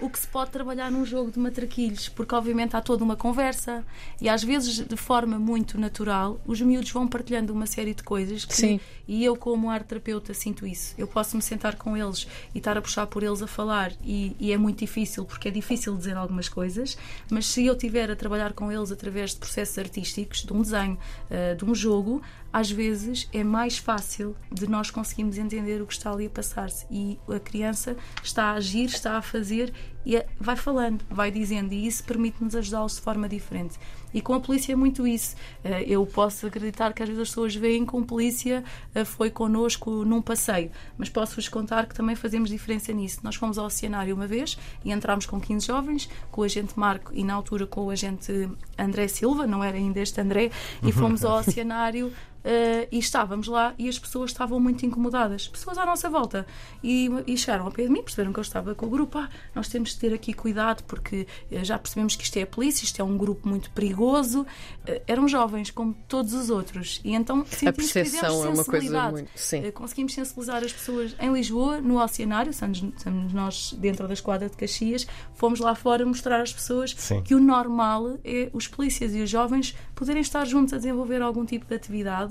o 0.01 0.09
que 0.09 0.19
se 0.19 0.27
pode 0.27 0.51
trabalhar 0.51 0.91
num 0.91 1.05
jogo 1.05 1.31
de 1.31 1.39
matraquilhos, 1.39 2.09
porque 2.09 2.35
obviamente 2.35 2.77
há 2.77 2.81
toda 2.81 3.05
uma 3.05 3.17
conversa 3.17 3.85
e 4.21 4.29
às 4.29 4.43
vezes 4.43 4.79
de 4.79 4.97
forma 4.97 5.39
muito 5.39 5.79
natural 5.79 6.41
os 6.47 6.61
miúdos 6.61 6.91
vão 6.91 7.07
partilhando 7.07 7.53
uma 7.53 7.67
série 7.67 7.95
de 7.95 8.03
coisas 8.03 8.45
que, 8.45 8.55
Sim. 8.55 8.81
e 9.07 9.25
eu 9.25 9.37
como 9.37 9.71
arte 9.71 9.87
terapeuta 9.87 10.33
sinto 10.35 10.67
isso. 10.67 10.95
Eu 10.97 11.07
posso 11.07 11.37
me 11.37 11.43
sentar 11.43 11.77
com 11.77 11.97
eles 11.97 12.27
e 12.55 12.59
estar 12.59 12.77
a 12.77 12.83
puxar 12.83 13.07
por 13.07 13.23
eles 13.23 13.43
a 13.43 13.47
falar 13.47 13.93
e, 14.03 14.37
e 14.39 14.53
é 14.53 14.57
muito 14.57 14.79
difícil 14.79 15.25
porque 15.25 15.49
é 15.49 15.51
difícil 15.51 15.97
dizer 15.97 16.17
algumas 16.17 16.49
coisas, 16.49 16.97
mas 17.31 17.47
se 17.47 17.65
eu 17.67 17.77
tiver 17.77 18.11
a 18.11 18.17
trabalhar 18.17 18.53
com 18.53 18.71
eles 18.71 18.91
através 18.91 19.31
de 19.31 19.37
processos 19.37 19.79
artísticos, 19.79 20.45
de 20.45 20.53
um 20.53 20.63
desenho, 20.63 20.99
eh, 21.29 21.55
de 21.55 21.65
um 21.65 21.75
jogo, 21.75 22.23
às 22.53 22.71
vezes 22.71 23.29
é 23.33 23.45
mais 23.45 23.79
fácil 23.79 24.37
de 24.51 24.69
nós 24.69 24.91
conseguirmos 24.91 25.39
entender 25.39 25.81
o 25.81 25.87
que 25.87 25.93
está 25.93 26.13
ali 26.13 26.27
a 26.27 26.31
passar-se 26.31 26.87
e 26.91 27.19
a 27.29 27.39
criança 27.39 27.97
está 28.23 28.47
a 28.47 28.53
agir, 28.55 28.87
está 28.87 29.17
a 29.17 29.23
fazer 29.23 29.73
e 30.05 30.17
é- 30.17 30.27
vai 30.41 30.57
falando, 30.57 31.05
vai 31.11 31.31
dizendo 31.31 31.73
e 31.75 31.87
isso 31.87 32.03
permite-nos 32.05 32.55
ajudá-los 32.57 32.95
de 32.97 33.01
forma 33.03 33.29
diferente. 33.29 33.79
E 34.13 34.21
com 34.21 34.35
a 34.35 34.41
polícia 34.41 34.73
é 34.73 34.77
muito 34.77 35.07
isso. 35.07 35.37
Eh, 35.63 35.85
Eu 35.87 36.05
posso 36.05 36.47
acreditar 36.47 36.93
que 36.93 37.03
às 37.03 37.09
vezes 37.09 37.23
as 37.23 37.29
pessoas 37.29 37.55
veem 37.55 37.85
que 37.87 37.95
um 37.95 38.03
polícia 38.03 38.65
eh, 38.95 39.05
foi 39.05 39.31
connosco 39.31 40.05
num 40.05 40.21
passeio, 40.21 40.71
mas 40.99 41.09
posso-vos 41.09 41.49
contar 41.49 41.87
que 41.87 41.95
também 41.95 42.17
fazemos 42.17 42.51
diferença 42.51 42.93
nisso. 42.93 43.21
Nós 43.23 43.37
fomos 43.37 43.57
ao 43.59 43.67
oceanário 43.67 44.15
uma 44.15 44.27
vez 44.27 44.59
e 44.85 44.91
entramos 44.91 45.27
com 45.27 45.39
15 45.41 45.67
jovens, 45.67 46.09
com 46.31 46.41
o 46.41 46.45
agente 46.45 46.77
Marco 46.79 47.13
e 47.15 47.23
na 47.23 47.35
altura 47.35 47.67
com 47.67 47.83
o 47.87 47.91
agente 47.91 48.49
André 48.79 49.07
Silva, 49.07 49.47
não 49.47 49.63
era 49.63 49.77
ainda 49.77 50.01
este 50.01 50.21
André, 50.21 50.51
e 50.83 50.91
fomos 50.91 51.25
ao 51.25 51.39
oceanário 51.41 52.13
eh, 52.45 52.89
e 52.91 52.99
estávamos 52.99 53.47
lá 53.49 53.75
e 53.79 53.89
as 53.89 53.99
pessoas 53.99 54.31
estavam 54.31 54.59
muito 54.59 54.85
incomodadas, 54.85 55.49
pessoas 55.49 55.79
à 55.79 55.85
nossa 55.85 56.09
volta. 56.09 56.47
E, 56.83 57.09
e 57.27 57.37
chegaram 57.37 57.67
ao 57.67 57.73
pé 57.73 57.85
de 57.85 57.91
mim, 57.91 58.03
perceberam 58.03 58.33
que 58.33 58.39
eu 58.39 58.43
estava 58.43 58.75
com 58.75 58.87
o 58.87 58.91
grupo. 58.91 59.19
Ah, 59.19 59.29
nós 59.55 59.69
temos 59.69 59.91
de 59.91 59.99
ter 59.99 60.15
aqui 60.15 60.33
cuidado 60.33 60.83
porque 60.85 61.27
eh, 61.51 61.65
já 61.65 61.79
percebemos 61.79 62.17
que 62.17 62.25
isto 62.25 62.37
é 62.37 62.43
a 62.43 62.47
polícia, 62.47 62.85
isto 62.85 63.01
é 63.01 63.05
um 63.05 63.17
grupo 63.17 63.49
muito 63.49 63.71
perigoso. 63.71 64.47
Eh, 64.87 65.03
eram 65.07 65.29
jovens, 65.29 65.71
como 65.71 65.95
todos 66.09 66.33
os 66.35 66.51
outros. 66.51 67.01
E 67.05 67.15
então 67.15 67.41
A 67.41 67.73
percepção 67.73 68.45
é 68.45 68.49
uma 68.49 68.65
coisa 68.65 69.11
muito. 69.11 69.31
Sim. 69.35 69.71
Conseguimos 69.73 70.15
sensibilizar 70.15 70.63
as 70.63 70.73
pessoas 70.73 71.15
em 71.19 71.33
Lisboa, 71.33 71.81
no 71.81 72.03
Oceanário, 72.03 72.53
somos, 72.53 72.83
somos 72.97 73.33
nós 73.33 73.73
dentro 73.79 74.07
da 74.07 74.15
esquadra 74.15 74.49
de 74.49 74.57
Caxias, 74.57 75.07
fomos 75.35 75.61
lá 75.61 75.75
fora 75.75 76.05
mostrar 76.05 76.41
às 76.41 76.53
pessoas 76.53 76.95
Sim. 76.97 77.23
que 77.23 77.35
o 77.35 77.41
normal 77.41 78.19
é 78.25 78.51
os 78.53 78.67
polícias 78.67 79.15
e 79.15 79.21
os 79.21 79.31
jovens 79.31 79.75
poderem 79.95 80.23
estar 80.23 80.45
juntos 80.47 80.73
a 80.73 80.77
desenvolver 80.77 81.23
algum 81.23 81.45
tipo 81.45 81.67
de 81.67 81.75
atividade. 81.75 82.30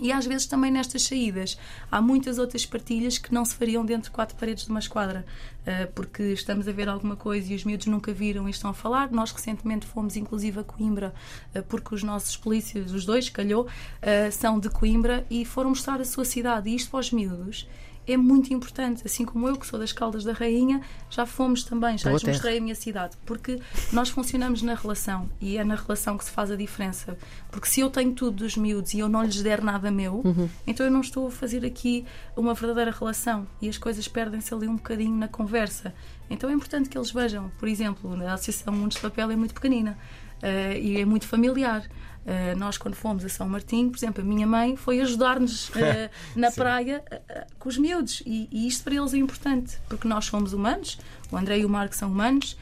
E 0.00 0.10
às 0.10 0.26
vezes 0.26 0.46
também 0.46 0.72
nestas 0.72 1.02
saídas 1.02 1.56
há 1.88 2.02
muitas 2.02 2.38
outras 2.38 2.66
partilhas 2.66 3.16
que 3.16 3.32
não 3.32 3.44
se 3.44 3.54
fariam 3.54 3.84
dentro 3.84 4.04
de 4.04 4.10
quatro 4.10 4.36
paredes 4.36 4.64
de 4.64 4.70
uma 4.70 4.80
esquadra, 4.80 5.24
eh, 5.64 5.86
porque 5.86 6.22
estamos 6.32 6.66
a 6.66 6.72
ver 6.72 6.88
alguma 6.88 7.14
coisa 7.14 7.52
e 7.52 7.54
os 7.54 7.64
miúdos 7.64 7.86
nunca 7.86 8.12
viram 8.12 8.48
e 8.48 8.50
estão 8.50 8.70
a 8.70 8.74
falar. 8.74 9.12
Nós 9.12 9.30
recentemente 9.30 9.86
fomos 9.86 10.16
inclusive 10.16 10.58
a 10.58 10.64
Coimbra, 10.64 11.14
eh, 11.54 11.62
porque 11.62 11.94
os 11.94 12.02
nossos 12.02 12.36
polícias, 12.36 12.90
os 12.90 13.04
dois, 13.04 13.28
calhou, 13.28 13.68
eh, 14.02 14.32
são 14.32 14.58
de 14.58 14.68
Coimbra 14.68 15.24
e 15.30 15.44
foram 15.44 15.70
mostrar 15.70 16.00
a 16.00 16.04
sua 16.04 16.24
cidade. 16.24 16.68
E 16.68 16.74
isto 16.74 16.90
para 16.90 16.98
os 16.98 17.12
miúdos 17.12 17.68
é 18.06 18.16
muito 18.16 18.52
importante. 18.52 19.02
Assim 19.04 19.24
como 19.24 19.48
eu, 19.48 19.56
que 19.56 19.66
sou 19.66 19.78
das 19.78 19.92
Caldas 19.92 20.24
da 20.24 20.32
Rainha, 20.32 20.80
já 21.10 21.24
fomos 21.24 21.64
também, 21.64 21.96
já 21.96 22.04
Boa 22.04 22.14
lhes 22.14 22.22
terra. 22.22 22.32
mostrei 22.34 22.58
a 22.58 22.60
minha 22.60 22.74
cidade. 22.74 23.16
Porque 23.24 23.60
nós 23.92 24.08
funcionamos 24.08 24.62
na 24.62 24.74
relação 24.74 25.28
e 25.40 25.56
é 25.56 25.64
na 25.64 25.74
relação 25.74 26.16
que 26.18 26.24
se 26.24 26.30
faz 26.30 26.50
a 26.50 26.56
diferença. 26.56 27.16
Porque 27.50 27.68
se 27.68 27.80
eu 27.80 27.90
tenho 27.90 28.12
tudo 28.12 28.38
dos 28.38 28.56
miúdos 28.56 28.94
e 28.94 28.98
eu 28.98 29.08
não 29.08 29.22
lhes 29.22 29.42
der 29.42 29.62
nada 29.62 29.90
meu, 29.90 30.22
então 30.66 30.84
eu 30.84 30.92
não 30.92 31.00
estou 31.00 31.28
a 31.28 31.30
fazer 31.30 31.64
aqui 31.64 32.04
uma 32.36 32.54
verdadeira 32.54 32.90
relação 32.90 33.46
e 33.60 33.68
as 33.68 33.78
coisas 33.78 34.06
perdem-se 34.08 34.52
ali 34.52 34.68
um 34.68 34.76
bocadinho 34.76 35.16
na 35.16 35.28
conversa. 35.28 35.94
Então 36.28 36.48
é 36.48 36.52
importante 36.52 36.88
que 36.88 36.96
eles 36.96 37.10
vejam, 37.10 37.50
por 37.58 37.68
exemplo, 37.68 38.12
a 38.26 38.34
Associação 38.34 38.74
Mundos 38.74 38.96
de 38.96 39.02
Papel 39.02 39.30
é 39.30 39.36
muito 39.36 39.54
pequenina 39.54 39.96
eh, 40.42 40.78
e 40.80 41.00
é 41.00 41.04
muito 41.04 41.26
familiar. 41.26 41.84
Eh, 42.26 42.54
nós, 42.54 42.78
quando 42.78 42.94
fomos 42.94 43.24
a 43.24 43.28
São 43.28 43.48
Martinho, 43.48 43.90
por 43.90 43.98
exemplo, 43.98 44.22
a 44.22 44.24
minha 44.24 44.46
mãe 44.46 44.76
foi 44.76 45.00
ajudar-nos 45.00 45.70
eh, 45.76 46.10
na 46.34 46.50
praia 46.50 47.02
eh, 47.10 47.46
com 47.58 47.68
os 47.68 47.76
miúdos. 47.76 48.22
E, 48.24 48.48
e 48.50 48.66
isto 48.66 48.82
para 48.84 48.94
eles 48.94 49.12
é 49.12 49.18
importante, 49.18 49.78
porque 49.88 50.08
nós 50.08 50.24
somos 50.24 50.52
humanos, 50.52 50.98
o 51.30 51.36
André 51.36 51.58
e 51.58 51.64
o 51.64 51.68
Marco 51.68 51.94
são 51.94 52.10
humanos, 52.10 52.56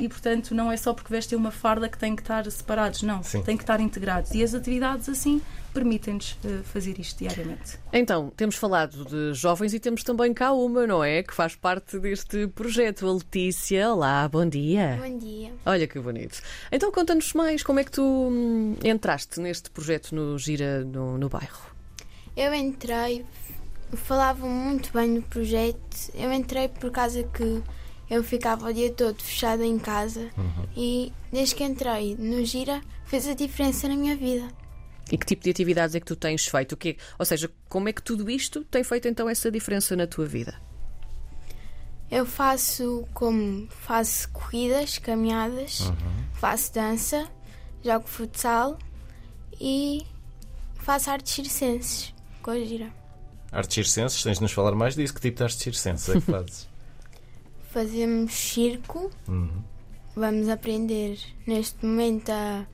e 0.00 0.08
portanto 0.08 0.54
não 0.54 0.70
é 0.70 0.76
só 0.76 0.92
porque 0.92 1.12
vestem 1.12 1.38
uma 1.38 1.50
farda 1.50 1.88
que 1.88 1.98
têm 1.98 2.14
que 2.14 2.22
estar 2.22 2.50
separados, 2.50 3.02
não. 3.02 3.22
Sim. 3.22 3.42
Têm 3.42 3.56
que 3.56 3.62
estar 3.62 3.80
integrados. 3.80 4.32
E 4.32 4.42
as 4.42 4.54
atividades 4.54 5.08
assim 5.08 5.40
permitem-nos 5.76 6.38
eh, 6.42 6.62
fazer 6.64 6.98
isto 6.98 7.18
diariamente. 7.18 7.78
Então, 7.92 8.32
temos 8.34 8.56
falado 8.56 9.04
de 9.04 9.34
jovens 9.34 9.74
e 9.74 9.78
temos 9.78 10.02
também 10.02 10.32
cá 10.32 10.50
uma, 10.52 10.86
não 10.86 11.04
é? 11.04 11.22
Que 11.22 11.34
faz 11.34 11.54
parte 11.54 11.98
deste 11.98 12.46
projeto. 12.48 13.06
A 13.06 13.12
Letícia. 13.12 13.92
Olá, 13.92 14.26
bom 14.26 14.48
dia. 14.48 14.98
Bom 15.02 15.18
dia. 15.18 15.52
Olha 15.66 15.86
que 15.86 15.98
bonito. 15.98 16.40
Então, 16.72 16.90
conta-nos 16.90 17.34
mais 17.34 17.62
como 17.62 17.78
é 17.78 17.84
que 17.84 17.90
tu 17.90 18.02
hum, 18.02 18.74
entraste 18.82 19.38
neste 19.38 19.70
projeto 19.70 20.14
no 20.14 20.38
Gira 20.38 20.82
no, 20.82 21.18
no 21.18 21.28
bairro. 21.28 21.76
Eu 22.34 22.54
entrei, 22.54 23.26
falavam 23.92 24.48
muito 24.48 24.90
bem 24.94 25.14
do 25.14 25.22
projeto. 25.22 26.10
Eu 26.14 26.32
entrei 26.32 26.68
por 26.68 26.90
causa 26.90 27.22
que 27.22 27.62
eu 28.08 28.22
ficava 28.22 28.68
o 28.68 28.72
dia 28.72 28.92
todo 28.92 29.20
fechada 29.22 29.64
em 29.64 29.78
casa 29.78 30.30
e 30.76 31.12
desde 31.32 31.54
que 31.54 31.64
entrei 31.64 32.16
no 32.16 32.44
Gira 32.44 32.80
fez 33.04 33.26
a 33.26 33.34
diferença 33.34 33.88
na 33.88 33.96
minha 33.96 34.16
vida. 34.16 34.48
E 35.10 35.16
que 35.16 35.26
tipo 35.26 35.42
de 35.44 35.50
atividades 35.50 35.94
é 35.94 36.00
que 36.00 36.06
tu 36.06 36.16
tens 36.16 36.46
feito? 36.46 36.72
O 36.72 36.76
quê? 36.76 36.96
Ou 37.18 37.24
seja, 37.24 37.50
como 37.68 37.88
é 37.88 37.92
que 37.92 38.02
tudo 38.02 38.28
isto 38.28 38.64
tem 38.64 38.82
feito 38.82 39.06
então 39.06 39.28
essa 39.28 39.50
diferença 39.50 39.94
na 39.94 40.06
tua 40.06 40.26
vida? 40.26 40.60
Eu 42.10 42.24
faço 42.24 43.06
como 43.12 43.66
faço 43.68 44.28
corridas, 44.30 44.98
caminhadas, 44.98 45.92
faço 46.34 46.72
dança, 46.72 47.28
jogo 47.84 48.08
futsal 48.08 48.78
e 49.60 50.04
faço 50.76 51.10
artes 51.10 51.32
circenses 51.32 52.14
com 52.42 52.52
a 52.52 52.58
gira. 52.60 52.92
Artes 53.50 53.74
circenses, 53.74 54.22
tens 54.22 54.36
de 54.36 54.42
nos 54.42 54.52
falar 54.52 54.74
mais 54.74 54.94
disso. 54.94 55.14
Que 55.14 55.20
tipo 55.20 55.38
de 55.38 55.42
artes 55.44 55.58
circenses 55.58 56.08
é 56.08 56.12
que 56.14 56.20
fazes? 56.30 56.68
Fazemos 57.76 58.32
circo, 58.32 59.10
Uhum. 59.28 59.62
vamos 60.16 60.48
aprender 60.48 61.18
neste 61.46 61.84
momento 61.84 62.30
a, 62.30 62.66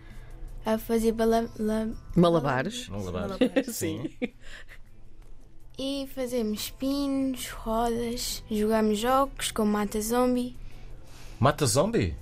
a 0.64 0.78
fazer 0.78 1.10
bala, 1.10 1.50
la- 1.58 1.88
Malabares? 2.14 2.86
Lavar? 2.88 3.30
Sim. 3.66 4.08
e 5.76 6.08
fazemos 6.14 6.70
pinos, 6.70 7.48
rodas, 7.48 8.44
jogamos 8.48 8.96
jogos 9.00 9.50
como 9.50 9.72
Mata 9.72 10.00
Zombie. 10.00 10.56
Mata 11.40 11.66
zombie? 11.66 12.14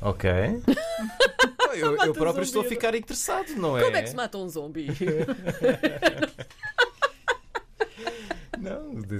Ok. 0.00 0.30
eu, 1.74 1.96
eu 1.96 2.12
próprio 2.12 2.44
estou 2.44 2.62
a 2.62 2.64
ficar 2.64 2.94
interessado, 2.94 3.48
não 3.56 3.76
é? 3.76 3.82
Como 3.82 3.96
é 3.96 4.02
que 4.02 4.10
se 4.10 4.14
mata 4.14 4.38
um 4.38 4.48
zombie? 4.48 4.86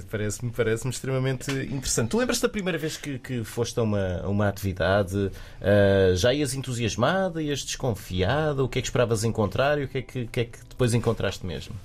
Parece-me 0.09 0.51
parece 0.51 0.87
extremamente 0.87 1.51
interessante. 1.51 2.09
Tu 2.09 2.17
lembras-te 2.17 2.41
da 2.43 2.49
primeira 2.49 2.77
vez 2.77 2.97
que, 2.97 3.19
que 3.19 3.43
foste 3.43 3.79
a 3.79 3.83
uma, 3.83 4.21
a 4.21 4.27
uma 4.27 4.47
atividade? 4.47 5.31
Ah, 5.61 6.15
já 6.15 6.33
ias 6.33 6.53
entusiasmada, 6.53 7.41
ias 7.41 7.63
desconfiada? 7.63 8.63
O 8.63 8.69
que 8.69 8.79
é 8.79 8.81
que 8.81 8.87
esperavas 8.87 9.23
encontrar 9.23 9.79
e 9.79 9.85
o 9.85 9.87
que 9.87 9.97
é 9.97 10.01
que, 10.01 10.27
que, 10.27 10.39
é 10.39 10.45
que 10.45 10.59
depois 10.69 10.93
encontraste 10.93 11.45
mesmo? 11.45 11.75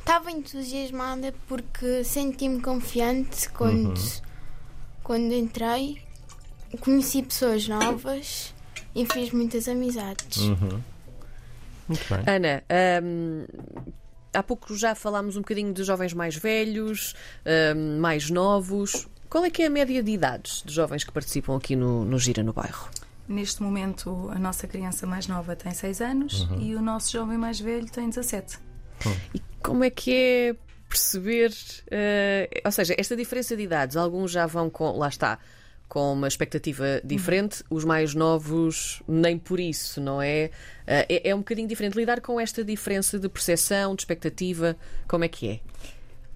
Estava 0.00 0.30
entusiasmada 0.30 1.32
porque 1.46 2.02
senti-me 2.02 2.60
confiante 2.60 3.48
quando, 3.50 3.94
quando 5.02 5.32
entrei. 5.32 6.02
Conheci 6.80 7.22
pessoas 7.22 7.68
novas 7.68 8.54
e 8.94 9.06
fiz 9.06 9.30
muitas 9.30 9.68
amizades. 9.68 10.38
Muito 11.88 12.04
bem. 12.08 12.24
Ana, 12.26 12.64
hum, 13.02 13.44
há 14.32 14.42
pouco 14.42 14.74
já 14.76 14.94
falámos 14.94 15.36
um 15.36 15.40
bocadinho 15.40 15.72
de 15.72 15.84
jovens 15.84 16.12
mais 16.12 16.36
velhos, 16.36 17.14
hum, 17.76 18.00
mais 18.00 18.30
novos. 18.30 19.06
Qual 19.28 19.44
é 19.44 19.50
que 19.50 19.62
é 19.62 19.66
a 19.66 19.70
média 19.70 20.02
de 20.02 20.10
idades 20.10 20.62
de 20.64 20.72
jovens 20.72 21.04
que 21.04 21.12
participam 21.12 21.56
aqui 21.56 21.74
no, 21.74 22.04
no 22.04 22.18
Gira 22.18 22.42
no 22.42 22.52
Bairro? 22.52 22.88
Neste 23.28 23.62
momento, 23.62 24.28
a 24.30 24.38
nossa 24.38 24.66
criança 24.66 25.06
mais 25.06 25.26
nova 25.26 25.56
tem 25.56 25.72
6 25.72 26.00
anos 26.02 26.48
e 26.60 26.74
o 26.74 26.82
nosso 26.82 27.12
jovem 27.12 27.38
mais 27.38 27.58
velho 27.58 27.86
tem 27.90 28.08
17. 28.08 28.58
E 29.34 29.40
como 29.62 29.84
é 29.84 29.90
que 29.90 30.12
é 30.12 30.56
perceber, 30.88 31.52
eh, 31.90 32.60
ou 32.64 32.70
seja, 32.70 32.94
esta 32.98 33.16
diferença 33.16 33.56
de 33.56 33.62
idades? 33.62 33.96
Alguns 33.96 34.30
já 34.30 34.44
vão 34.46 34.68
com, 34.68 34.90
lá 34.98 35.08
está, 35.08 35.38
com 35.92 36.14
uma 36.14 36.26
expectativa 36.26 37.02
diferente, 37.04 37.62
os 37.68 37.84
mais 37.84 38.14
novos 38.14 39.02
nem 39.06 39.36
por 39.38 39.60
isso, 39.60 40.00
não 40.00 40.22
é? 40.22 40.50
Ah, 40.86 41.04
é? 41.06 41.28
É 41.28 41.34
um 41.34 41.40
bocadinho 41.40 41.68
diferente 41.68 41.98
lidar 41.98 42.22
com 42.22 42.40
esta 42.40 42.64
diferença 42.64 43.18
de 43.18 43.28
percepção, 43.28 43.94
de 43.94 44.00
expectativa, 44.00 44.74
como 45.06 45.22
é 45.24 45.28
que 45.28 45.50
é? 45.50 45.60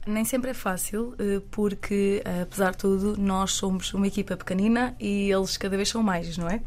Nem 0.06 0.26
sempre 0.26 0.50
é 0.50 0.54
fácil, 0.54 1.14
eh, 1.18 1.40
porque, 1.50 2.20
eh, 2.22 2.42
apesar 2.42 2.72
de 2.72 2.76
tudo, 2.76 3.16
nós 3.16 3.52
somos 3.52 3.94
uma 3.94 4.06
equipa 4.06 4.36
pequenina 4.36 4.94
e 5.00 5.32
eles 5.32 5.56
cada 5.56 5.74
vez 5.74 5.88
são 5.88 6.02
mais, 6.02 6.36
não 6.36 6.50
é? 6.50 6.60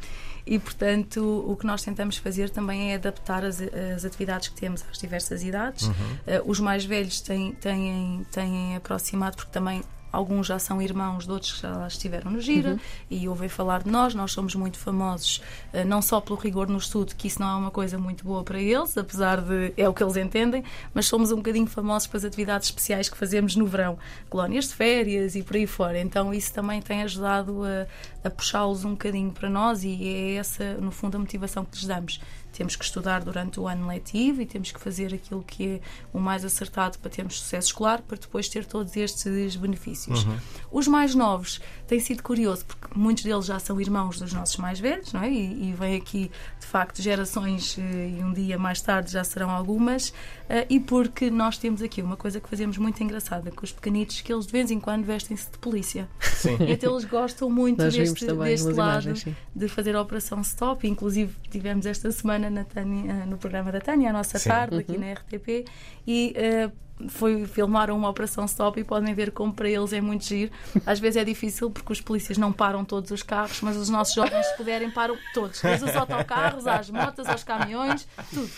E, 0.43 0.57
portanto, 0.57 1.45
o 1.47 1.55
que 1.55 1.67
nós 1.67 1.83
tentamos 1.83 2.17
fazer 2.17 2.49
também 2.49 2.91
é 2.91 2.95
adaptar 2.95 3.45
as, 3.45 3.61
as 3.95 4.03
atividades 4.03 4.47
que 4.47 4.59
temos 4.59 4.83
às 4.89 4.97
diversas 4.97 5.43
idades. 5.43 5.83
Uhum. 5.83 5.93
Uh, 5.93 6.49
os 6.49 6.59
mais 6.59 6.83
velhos 6.83 7.21
têm, 7.21 7.51
têm, 7.51 8.25
têm 8.31 8.75
aproximado, 8.75 9.35
porque 9.35 9.51
também 9.51 9.83
Alguns 10.11 10.47
já 10.47 10.57
são 10.57 10.81
irmãos 10.81 11.25
de 11.25 11.31
outros 11.31 11.53
que 11.53 11.61
já 11.61 11.87
estiveram 11.87 12.31
no 12.31 12.41
Gira 12.41 12.71
uhum. 12.71 12.79
e 13.09 13.27
ouvem 13.27 13.47
falar 13.47 13.83
de 13.83 13.89
nós. 13.89 14.15
Nós 14.15 14.31
somos 14.31 14.55
muito 14.55 14.77
famosos, 14.77 15.41
eh, 15.71 15.83
não 15.83 16.01
só 16.01 16.19
pelo 16.19 16.37
rigor 16.37 16.67
no 16.67 16.77
estudo, 16.77 17.13
que 17.15 17.27
isso 17.27 17.39
não 17.39 17.49
é 17.49 17.55
uma 17.55 17.71
coisa 17.71 17.97
muito 17.97 18.23
boa 18.23 18.43
para 18.43 18.59
eles, 18.59 18.97
apesar 18.97 19.41
de 19.41 19.73
é 19.77 19.87
o 19.87 19.93
que 19.93 20.03
eles 20.03 20.17
entendem, 20.17 20.63
mas 20.93 21.05
somos 21.05 21.31
um 21.31 21.37
bocadinho 21.37 21.67
famosos 21.67 22.07
pelas 22.07 22.25
atividades 22.25 22.67
especiais 22.67 23.09
que 23.09 23.17
fazemos 23.17 23.55
no 23.55 23.65
verão, 23.65 23.97
colónias 24.29 24.69
de 24.69 24.75
férias 24.75 25.35
e 25.35 25.43
por 25.43 25.55
aí 25.55 25.67
fora. 25.67 25.99
Então 25.99 26.33
isso 26.33 26.53
também 26.53 26.81
tem 26.81 27.03
ajudado 27.03 27.61
a, 27.63 28.27
a 28.27 28.29
puxá-los 28.29 28.83
um 28.85 28.91
bocadinho 28.91 29.31
para 29.31 29.49
nós 29.49 29.83
e 29.83 30.07
é 30.07 30.35
essa, 30.35 30.73
no 30.75 30.91
fundo, 30.91 31.17
a 31.17 31.19
motivação 31.19 31.63
que 31.63 31.77
lhes 31.77 31.85
damos 31.85 32.19
temos 32.59 32.75
que 32.75 32.83
estudar 32.83 33.23
durante 33.23 33.57
o 33.57 33.69
ano 33.69 33.87
letivo 33.87 34.41
e 34.41 34.45
temos 34.45 34.69
que 34.69 34.81
fazer 34.81 35.13
aquilo 35.13 35.41
que 35.47 35.65
é 35.65 35.81
o 36.11 36.19
mais 36.19 36.43
acertado 36.43 36.99
para 36.99 37.09
termos 37.09 37.39
sucesso 37.39 37.67
escolar, 37.67 38.01
para 38.01 38.17
depois 38.17 38.49
ter 38.49 38.65
todos 38.65 38.97
estes 38.97 39.55
benefícios. 39.55 40.25
Uhum. 40.25 40.37
Os 40.69 40.85
mais 40.85 41.15
novos 41.15 41.61
têm 41.87 42.01
sido 42.01 42.21
curioso, 42.21 42.65
porque 42.65 42.87
muitos 42.93 43.23
deles 43.23 43.45
já 43.45 43.59
são 43.59 43.79
irmãos 43.79 44.19
dos 44.19 44.33
nossos 44.33 44.57
mais 44.57 44.77
velhos, 44.77 45.13
não 45.13 45.23
é? 45.23 45.31
E, 45.31 45.69
e 45.69 45.73
vem 45.73 45.95
aqui, 45.95 46.29
de 46.59 46.65
facto, 46.65 47.01
gerações, 47.01 47.77
eh, 47.79 48.17
e 48.19 48.23
um 48.25 48.33
dia 48.33 48.57
mais 48.59 48.81
tarde 48.81 49.09
já 49.09 49.23
serão 49.23 49.49
algumas, 49.49 50.13
eh, 50.49 50.67
e 50.69 50.81
porque 50.81 51.31
nós 51.31 51.57
temos 51.57 51.81
aqui 51.81 52.01
uma 52.01 52.17
coisa 52.17 52.41
que 52.41 52.49
fazemos 52.49 52.77
muito 52.77 53.01
engraçada 53.01 53.51
com 53.51 53.63
os 53.63 53.71
pequenitos, 53.71 54.19
que 54.19 54.33
eles 54.33 54.45
de 54.45 54.51
vez 54.51 54.69
em 54.69 54.81
quando 54.81 55.05
vestem-se 55.05 55.49
de 55.49 55.57
polícia. 55.59 56.09
Sim. 56.19 56.57
E 56.59 56.73
até 56.73 56.87
eles 56.87 57.05
gostam 57.05 57.49
muito 57.49 57.77
deste, 57.77 58.25
deste 58.25 58.71
lado 58.73 58.99
imagens, 58.99 59.25
de 59.55 59.67
fazer 59.69 59.95
a 59.95 60.01
operação 60.01 60.41
stop, 60.41 60.85
inclusive 60.85 61.33
tivemos 61.49 61.85
esta 61.85 62.11
semana 62.11 62.48
na 62.49 62.63
Tânia, 62.63 63.11
eh, 63.11 63.25
no 63.25 63.37
programa 63.37 63.71
da 63.71 63.79
Tânia, 63.79 64.09
a 64.09 64.13
nossa 64.13 64.39
Sim. 64.39 64.49
tarde, 64.49 64.77
aqui 64.77 64.93
uhum. 64.93 64.99
na 64.99 65.13
RTP, 65.13 65.65
e 66.07 66.35
uh, 66.37 66.71
foi 67.07 67.45
filmar 67.45 67.89
uma 67.91 68.09
operação 68.09 68.45
stop 68.45 68.79
e 68.79 68.83
podem 68.83 69.13
ver 69.13 69.31
como 69.31 69.53
para 69.53 69.69
eles 69.69 69.93
é 69.93 70.01
muito 70.01 70.25
giro. 70.25 70.51
Às 70.85 70.99
vezes 70.99 71.17
é 71.17 71.23
difícil 71.23 71.71
porque 71.71 71.93
os 71.93 72.01
polícias 72.01 72.37
não 72.37 72.51
param 72.51 72.83
todos 72.83 73.11
os 73.11 73.23
carros, 73.23 73.61
mas 73.61 73.77
os 73.77 73.89
nossos 73.89 74.13
jovens, 74.13 74.45
se 74.45 74.57
puderem, 74.57 74.91
param 74.91 75.17
todos. 75.33 75.61
Desde 75.61 75.85
os 75.85 75.95
autocarros, 75.95 76.67
às 76.67 76.89
motas, 76.89 77.27
aos 77.27 77.43
caminhões, 77.43 78.07
tudo. 78.33 78.49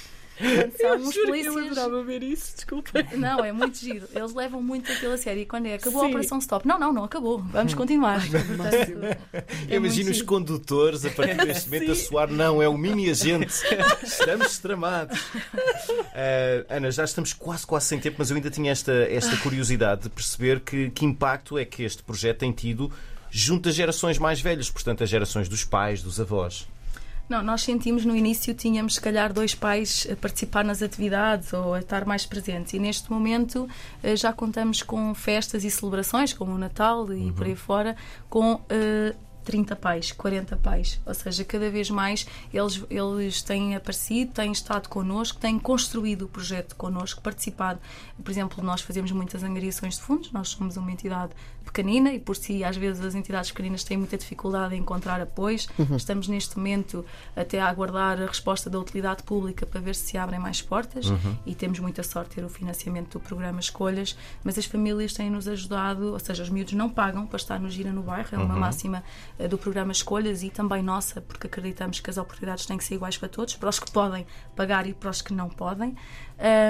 São 0.79 0.97
uns 0.97 1.15
polícias. 1.15 1.55
Eu 1.55 1.65
adorava 1.65 2.03
ver 2.03 2.23
isso, 2.23 2.55
desculpa. 2.55 2.91
Não, 3.17 3.43
é 3.43 3.51
muito 3.51 3.77
giro. 3.77 4.07
Eles 4.13 4.33
levam 4.33 4.61
muito 4.61 4.91
aquilo 4.91 5.13
a 5.13 5.17
sério. 5.17 5.41
E 5.41 5.45
quando 5.45 5.67
é 5.67 5.75
acabou 5.75 6.01
Sim. 6.01 6.07
a 6.07 6.09
operação 6.09 6.39
stop, 6.39 6.67
não, 6.67 6.79
não, 6.79 6.93
não 6.93 7.03
acabou. 7.03 7.39
Vamos 7.39 7.73
continuar. 7.73 8.21
Portanto, 8.21 9.17
é 9.69 9.75
Imagino 9.75 10.11
os 10.11 10.21
condutores 10.21 11.05
a 11.05 11.09
partir 11.09 11.37
deste 11.45 11.69
momento 11.69 11.91
a 11.91 11.95
soar, 11.95 12.31
não, 12.31 12.61
é 12.61 12.67
o 12.67 12.77
mini 12.77 13.09
agente. 13.09 13.53
Estamos 14.03 14.57
tramados. 14.59 15.19
Uh, 15.19 16.65
Ana, 16.69 16.91
já 16.91 17.03
estamos 17.03 17.33
quase, 17.33 17.65
quase 17.65 17.87
sem 17.87 17.99
tempo, 17.99 18.17
mas 18.19 18.29
eu 18.29 18.35
ainda 18.35 18.49
tinha 18.49 18.71
esta, 18.71 18.91
esta 18.91 19.35
curiosidade 19.37 20.03
de 20.03 20.09
perceber 20.09 20.59
que, 20.59 20.89
que 20.89 21.05
impacto 21.05 21.57
é 21.57 21.65
que 21.65 21.83
este 21.83 22.03
projeto 22.03 22.39
tem 22.39 22.51
tido 22.51 22.91
junto 23.29 23.69
às 23.69 23.75
gerações 23.75 24.17
mais 24.17 24.41
velhas, 24.41 24.69
portanto, 24.69 25.03
as 25.03 25.09
gerações 25.09 25.47
dos 25.47 25.63
pais, 25.63 26.03
dos 26.03 26.19
avós. 26.19 26.67
Não, 27.31 27.41
nós 27.41 27.61
sentimos 27.61 28.03
no 28.03 28.13
início 28.13 28.53
tínhamos 28.53 28.95
se 28.95 29.01
calhar 29.01 29.31
dois 29.31 29.55
pais 29.55 30.05
a 30.11 30.17
participar 30.17 30.65
nas 30.65 30.81
atividades 30.81 31.53
ou 31.53 31.73
a 31.73 31.79
estar 31.79 32.05
mais 32.05 32.25
presentes 32.25 32.73
e 32.73 32.79
neste 32.79 33.09
momento 33.09 33.69
eh, 34.03 34.17
já 34.17 34.33
contamos 34.33 34.83
com 34.83 35.15
festas 35.15 35.63
e 35.63 35.71
celebrações 35.71 36.33
como 36.33 36.51
o 36.51 36.57
Natal 36.57 37.09
e 37.13 37.27
uhum. 37.27 37.31
por 37.31 37.47
aí 37.47 37.55
fora 37.55 37.95
com 38.29 38.55
uh, 38.55 39.15
30 39.43 39.75
pais, 39.75 40.11
40 40.11 40.55
pais, 40.57 40.99
ou 41.05 41.13
seja, 41.13 41.43
cada 41.43 41.69
vez 41.69 41.89
mais 41.89 42.25
eles, 42.53 42.83
eles 42.89 43.41
têm 43.41 43.75
aparecido, 43.75 44.31
têm 44.31 44.51
estado 44.51 44.87
connosco, 44.87 45.39
têm 45.39 45.57
construído 45.59 46.23
o 46.23 46.27
projeto 46.27 46.75
connosco, 46.75 47.21
participado. 47.21 47.79
Por 48.23 48.29
exemplo, 48.31 48.63
nós 48.63 48.81
fazemos 48.81 49.11
muitas 49.11 49.43
angariações 49.43 49.95
de 49.95 50.01
fundos, 50.01 50.31
nós 50.31 50.49
somos 50.49 50.77
uma 50.77 50.91
entidade 50.91 51.33
pequenina 51.65 52.13
e 52.13 52.19
por 52.19 52.35
si 52.35 52.63
às 52.63 52.75
vezes 52.75 53.03
as 53.03 53.15
entidades 53.15 53.51
pequeninas 53.51 53.83
têm 53.83 53.97
muita 53.97 54.17
dificuldade 54.17 54.75
em 54.75 54.79
encontrar 54.79 55.21
apoios. 55.21 55.67
Uhum. 55.77 55.95
Estamos 55.95 56.27
neste 56.27 56.57
momento 56.57 57.05
até 57.35 57.59
a 57.59 57.67
aguardar 57.67 58.21
a 58.21 58.25
resposta 58.25 58.69
da 58.69 58.79
utilidade 58.79 59.23
pública 59.23 59.65
para 59.65 59.79
ver 59.79 59.95
se 59.95 60.17
abrem 60.17 60.39
mais 60.39 60.61
portas 60.61 61.07
uhum. 61.07 61.37
e 61.45 61.55
temos 61.55 61.79
muita 61.79 62.03
sorte 62.03 62.35
ter 62.35 62.43
o 62.43 62.49
financiamento 62.49 63.17
do 63.17 63.19
programa 63.19 63.59
Escolhas, 63.59 64.17
mas 64.43 64.57
as 64.57 64.65
famílias 64.65 65.13
têm 65.13 65.29
nos 65.29 65.47
ajudado, 65.47 66.11
ou 66.13 66.19
seja, 66.19 66.43
os 66.43 66.49
miúdos 66.49 66.73
não 66.73 66.89
pagam 66.89 67.25
para 67.25 67.37
estar 67.37 67.59
no 67.59 67.69
Gira 67.69 67.91
no 67.91 68.03
Bairro, 68.03 68.27
é 68.31 68.37
uma 68.37 68.53
uhum. 68.53 68.59
máxima 68.59 69.03
do 69.47 69.57
programa 69.57 69.91
Escolhas 69.91 70.43
e 70.43 70.49
também 70.49 70.81
nossa, 70.81 71.21
porque 71.21 71.47
acreditamos 71.47 71.99
que 71.99 72.09
as 72.09 72.17
oportunidades 72.17 72.65
têm 72.65 72.77
que 72.77 72.83
ser 72.83 72.95
iguais 72.95 73.17
para 73.17 73.29
todos, 73.29 73.55
para 73.55 73.69
os 73.69 73.79
que 73.79 73.91
podem 73.91 74.25
pagar 74.55 74.87
e 74.87 74.93
para 74.93 75.09
os 75.09 75.21
que 75.21 75.33
não 75.33 75.49
podem. 75.49 75.95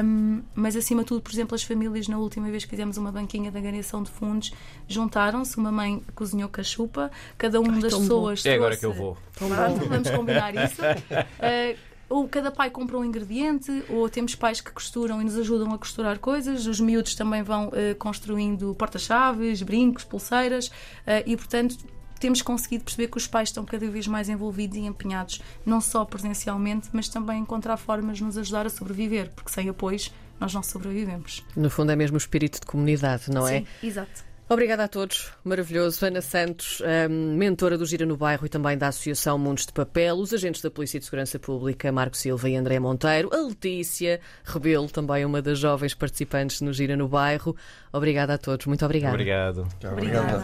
Um, 0.04 0.42
mas 0.54 0.76
acima 0.76 1.02
de 1.02 1.08
tudo, 1.08 1.22
por 1.22 1.32
exemplo, 1.32 1.56
as 1.56 1.64
famílias, 1.64 2.08
na 2.08 2.18
última 2.18 2.50
vez 2.50 2.66
que 2.66 2.70
fizemos 2.72 2.98
uma 2.98 3.12
banquinha 3.12 3.52
de 3.52 3.58
angariação 3.58 4.04
de 4.04 4.12
fundos, 4.12 4.52
juntaram-se, 4.88 5.58
uma 5.58 5.72
mãe 5.72 6.04
cozinhou 6.14 6.50
cachupa, 6.50 7.10
cada 7.38 7.60
uma 7.60 7.80
das 7.80 7.94
pessoas. 7.94 8.46
É 8.46 8.56
agora 8.56 8.76
que 8.76 8.86
eu 8.86 8.94
vou. 8.94 9.18
Pronto, 9.34 9.88
vamos 9.88 10.10
combinar 10.10 10.54
isso. 10.54 10.82
Uh, 10.82 11.78
ou 12.12 12.28
cada 12.28 12.52
pai 12.52 12.70
compra 12.70 12.98
um 12.98 13.06
ingrediente, 13.06 13.84
ou 13.88 14.10
temos 14.10 14.36
pais 14.36 14.60
que 14.60 14.72
costuram 14.72 15.22
e 15.22 15.24
nos 15.24 15.38
ajudam 15.38 15.74
a 15.74 15.78
costurar 15.78 16.20
coisas, 16.20 16.68
os 16.68 16.80
miúdos 16.80 17.16
também 17.16 17.42
vão 17.42 17.70
uh, 17.70 17.96
construindo 17.98 18.76
porta-chaves, 18.76 19.62
brincos, 19.62 20.04
pulseiras, 20.04 20.68
uh, 20.68 21.24
e 21.26 21.38
portanto 21.38 21.78
temos 22.22 22.42
conseguido 22.44 22.84
perceber 22.84 23.08
que 23.08 23.18
os 23.18 23.26
pais 23.26 23.50
estão 23.50 23.66
cada 23.66 23.90
vez 23.90 24.06
mais 24.06 24.30
envolvidos 24.30 24.78
e 24.78 24.82
empenhados, 24.82 25.42
não 25.66 25.82
só 25.82 26.06
presencialmente, 26.06 26.88
mas 26.94 27.10
também 27.10 27.42
encontrar 27.42 27.76
formas 27.78 28.20
de 28.20 28.24
nos 28.24 28.38
ajudar 28.38 28.68
a 28.68 28.70
sobreviver, 28.70 29.32
porque 29.36 29.52
sem 29.52 29.68
apoios 29.68 30.14
nós 30.40 30.54
não 30.54 30.62
sobrevivemos. 30.62 31.44
No 31.56 31.70
fundo 31.70 31.92
é 31.92 31.96
mesmo 31.96 32.16
o 32.16 32.18
espírito 32.18 32.60
de 32.60 32.66
comunidade, 32.68 33.32
não 33.32 33.48
Sim, 33.48 33.56
é? 33.56 33.60
Sim, 33.60 33.88
exato. 33.88 34.32
Obrigada 34.48 34.84
a 34.84 34.88
todos, 34.88 35.32
maravilhoso. 35.46 36.06
Ana 36.06 36.22
Santos, 36.22 36.82
um, 37.10 37.38
mentora 37.38 37.78
do 37.78 37.86
Gira 37.86 38.06
no 38.06 38.18
Bairro 38.18 38.46
e 38.46 38.50
também 38.50 38.78
da 38.78 38.90
Associação 38.90 39.40
Mundos 39.40 39.66
de 39.66 39.72
Papel, 39.72 40.16
os 40.16 40.34
agentes 40.34 40.62
da 40.62 40.70
Polícia 40.70 41.00
de 41.00 41.06
Segurança 41.06 41.40
Pública, 41.40 41.90
Marco 41.90 42.18
Silva 42.18 42.50
e 42.50 42.56
André 42.58 42.78
Monteiro, 42.78 43.30
a 43.34 43.38
Letícia 43.48 44.20
Rebelo, 44.44 44.90
também 44.90 45.24
uma 45.24 45.42
das 45.42 45.58
jovens 45.58 45.94
participantes 45.94 46.60
no 46.60 46.74
Gira 46.74 46.98
no 46.98 47.08
Bairro. 47.08 47.56
Obrigada 47.94 48.34
a 48.34 48.38
todos, 48.38 48.66
muito 48.66 48.84
obrigada. 48.84 49.14
Obrigado. 49.14 49.68
Obrigada. 49.90 50.44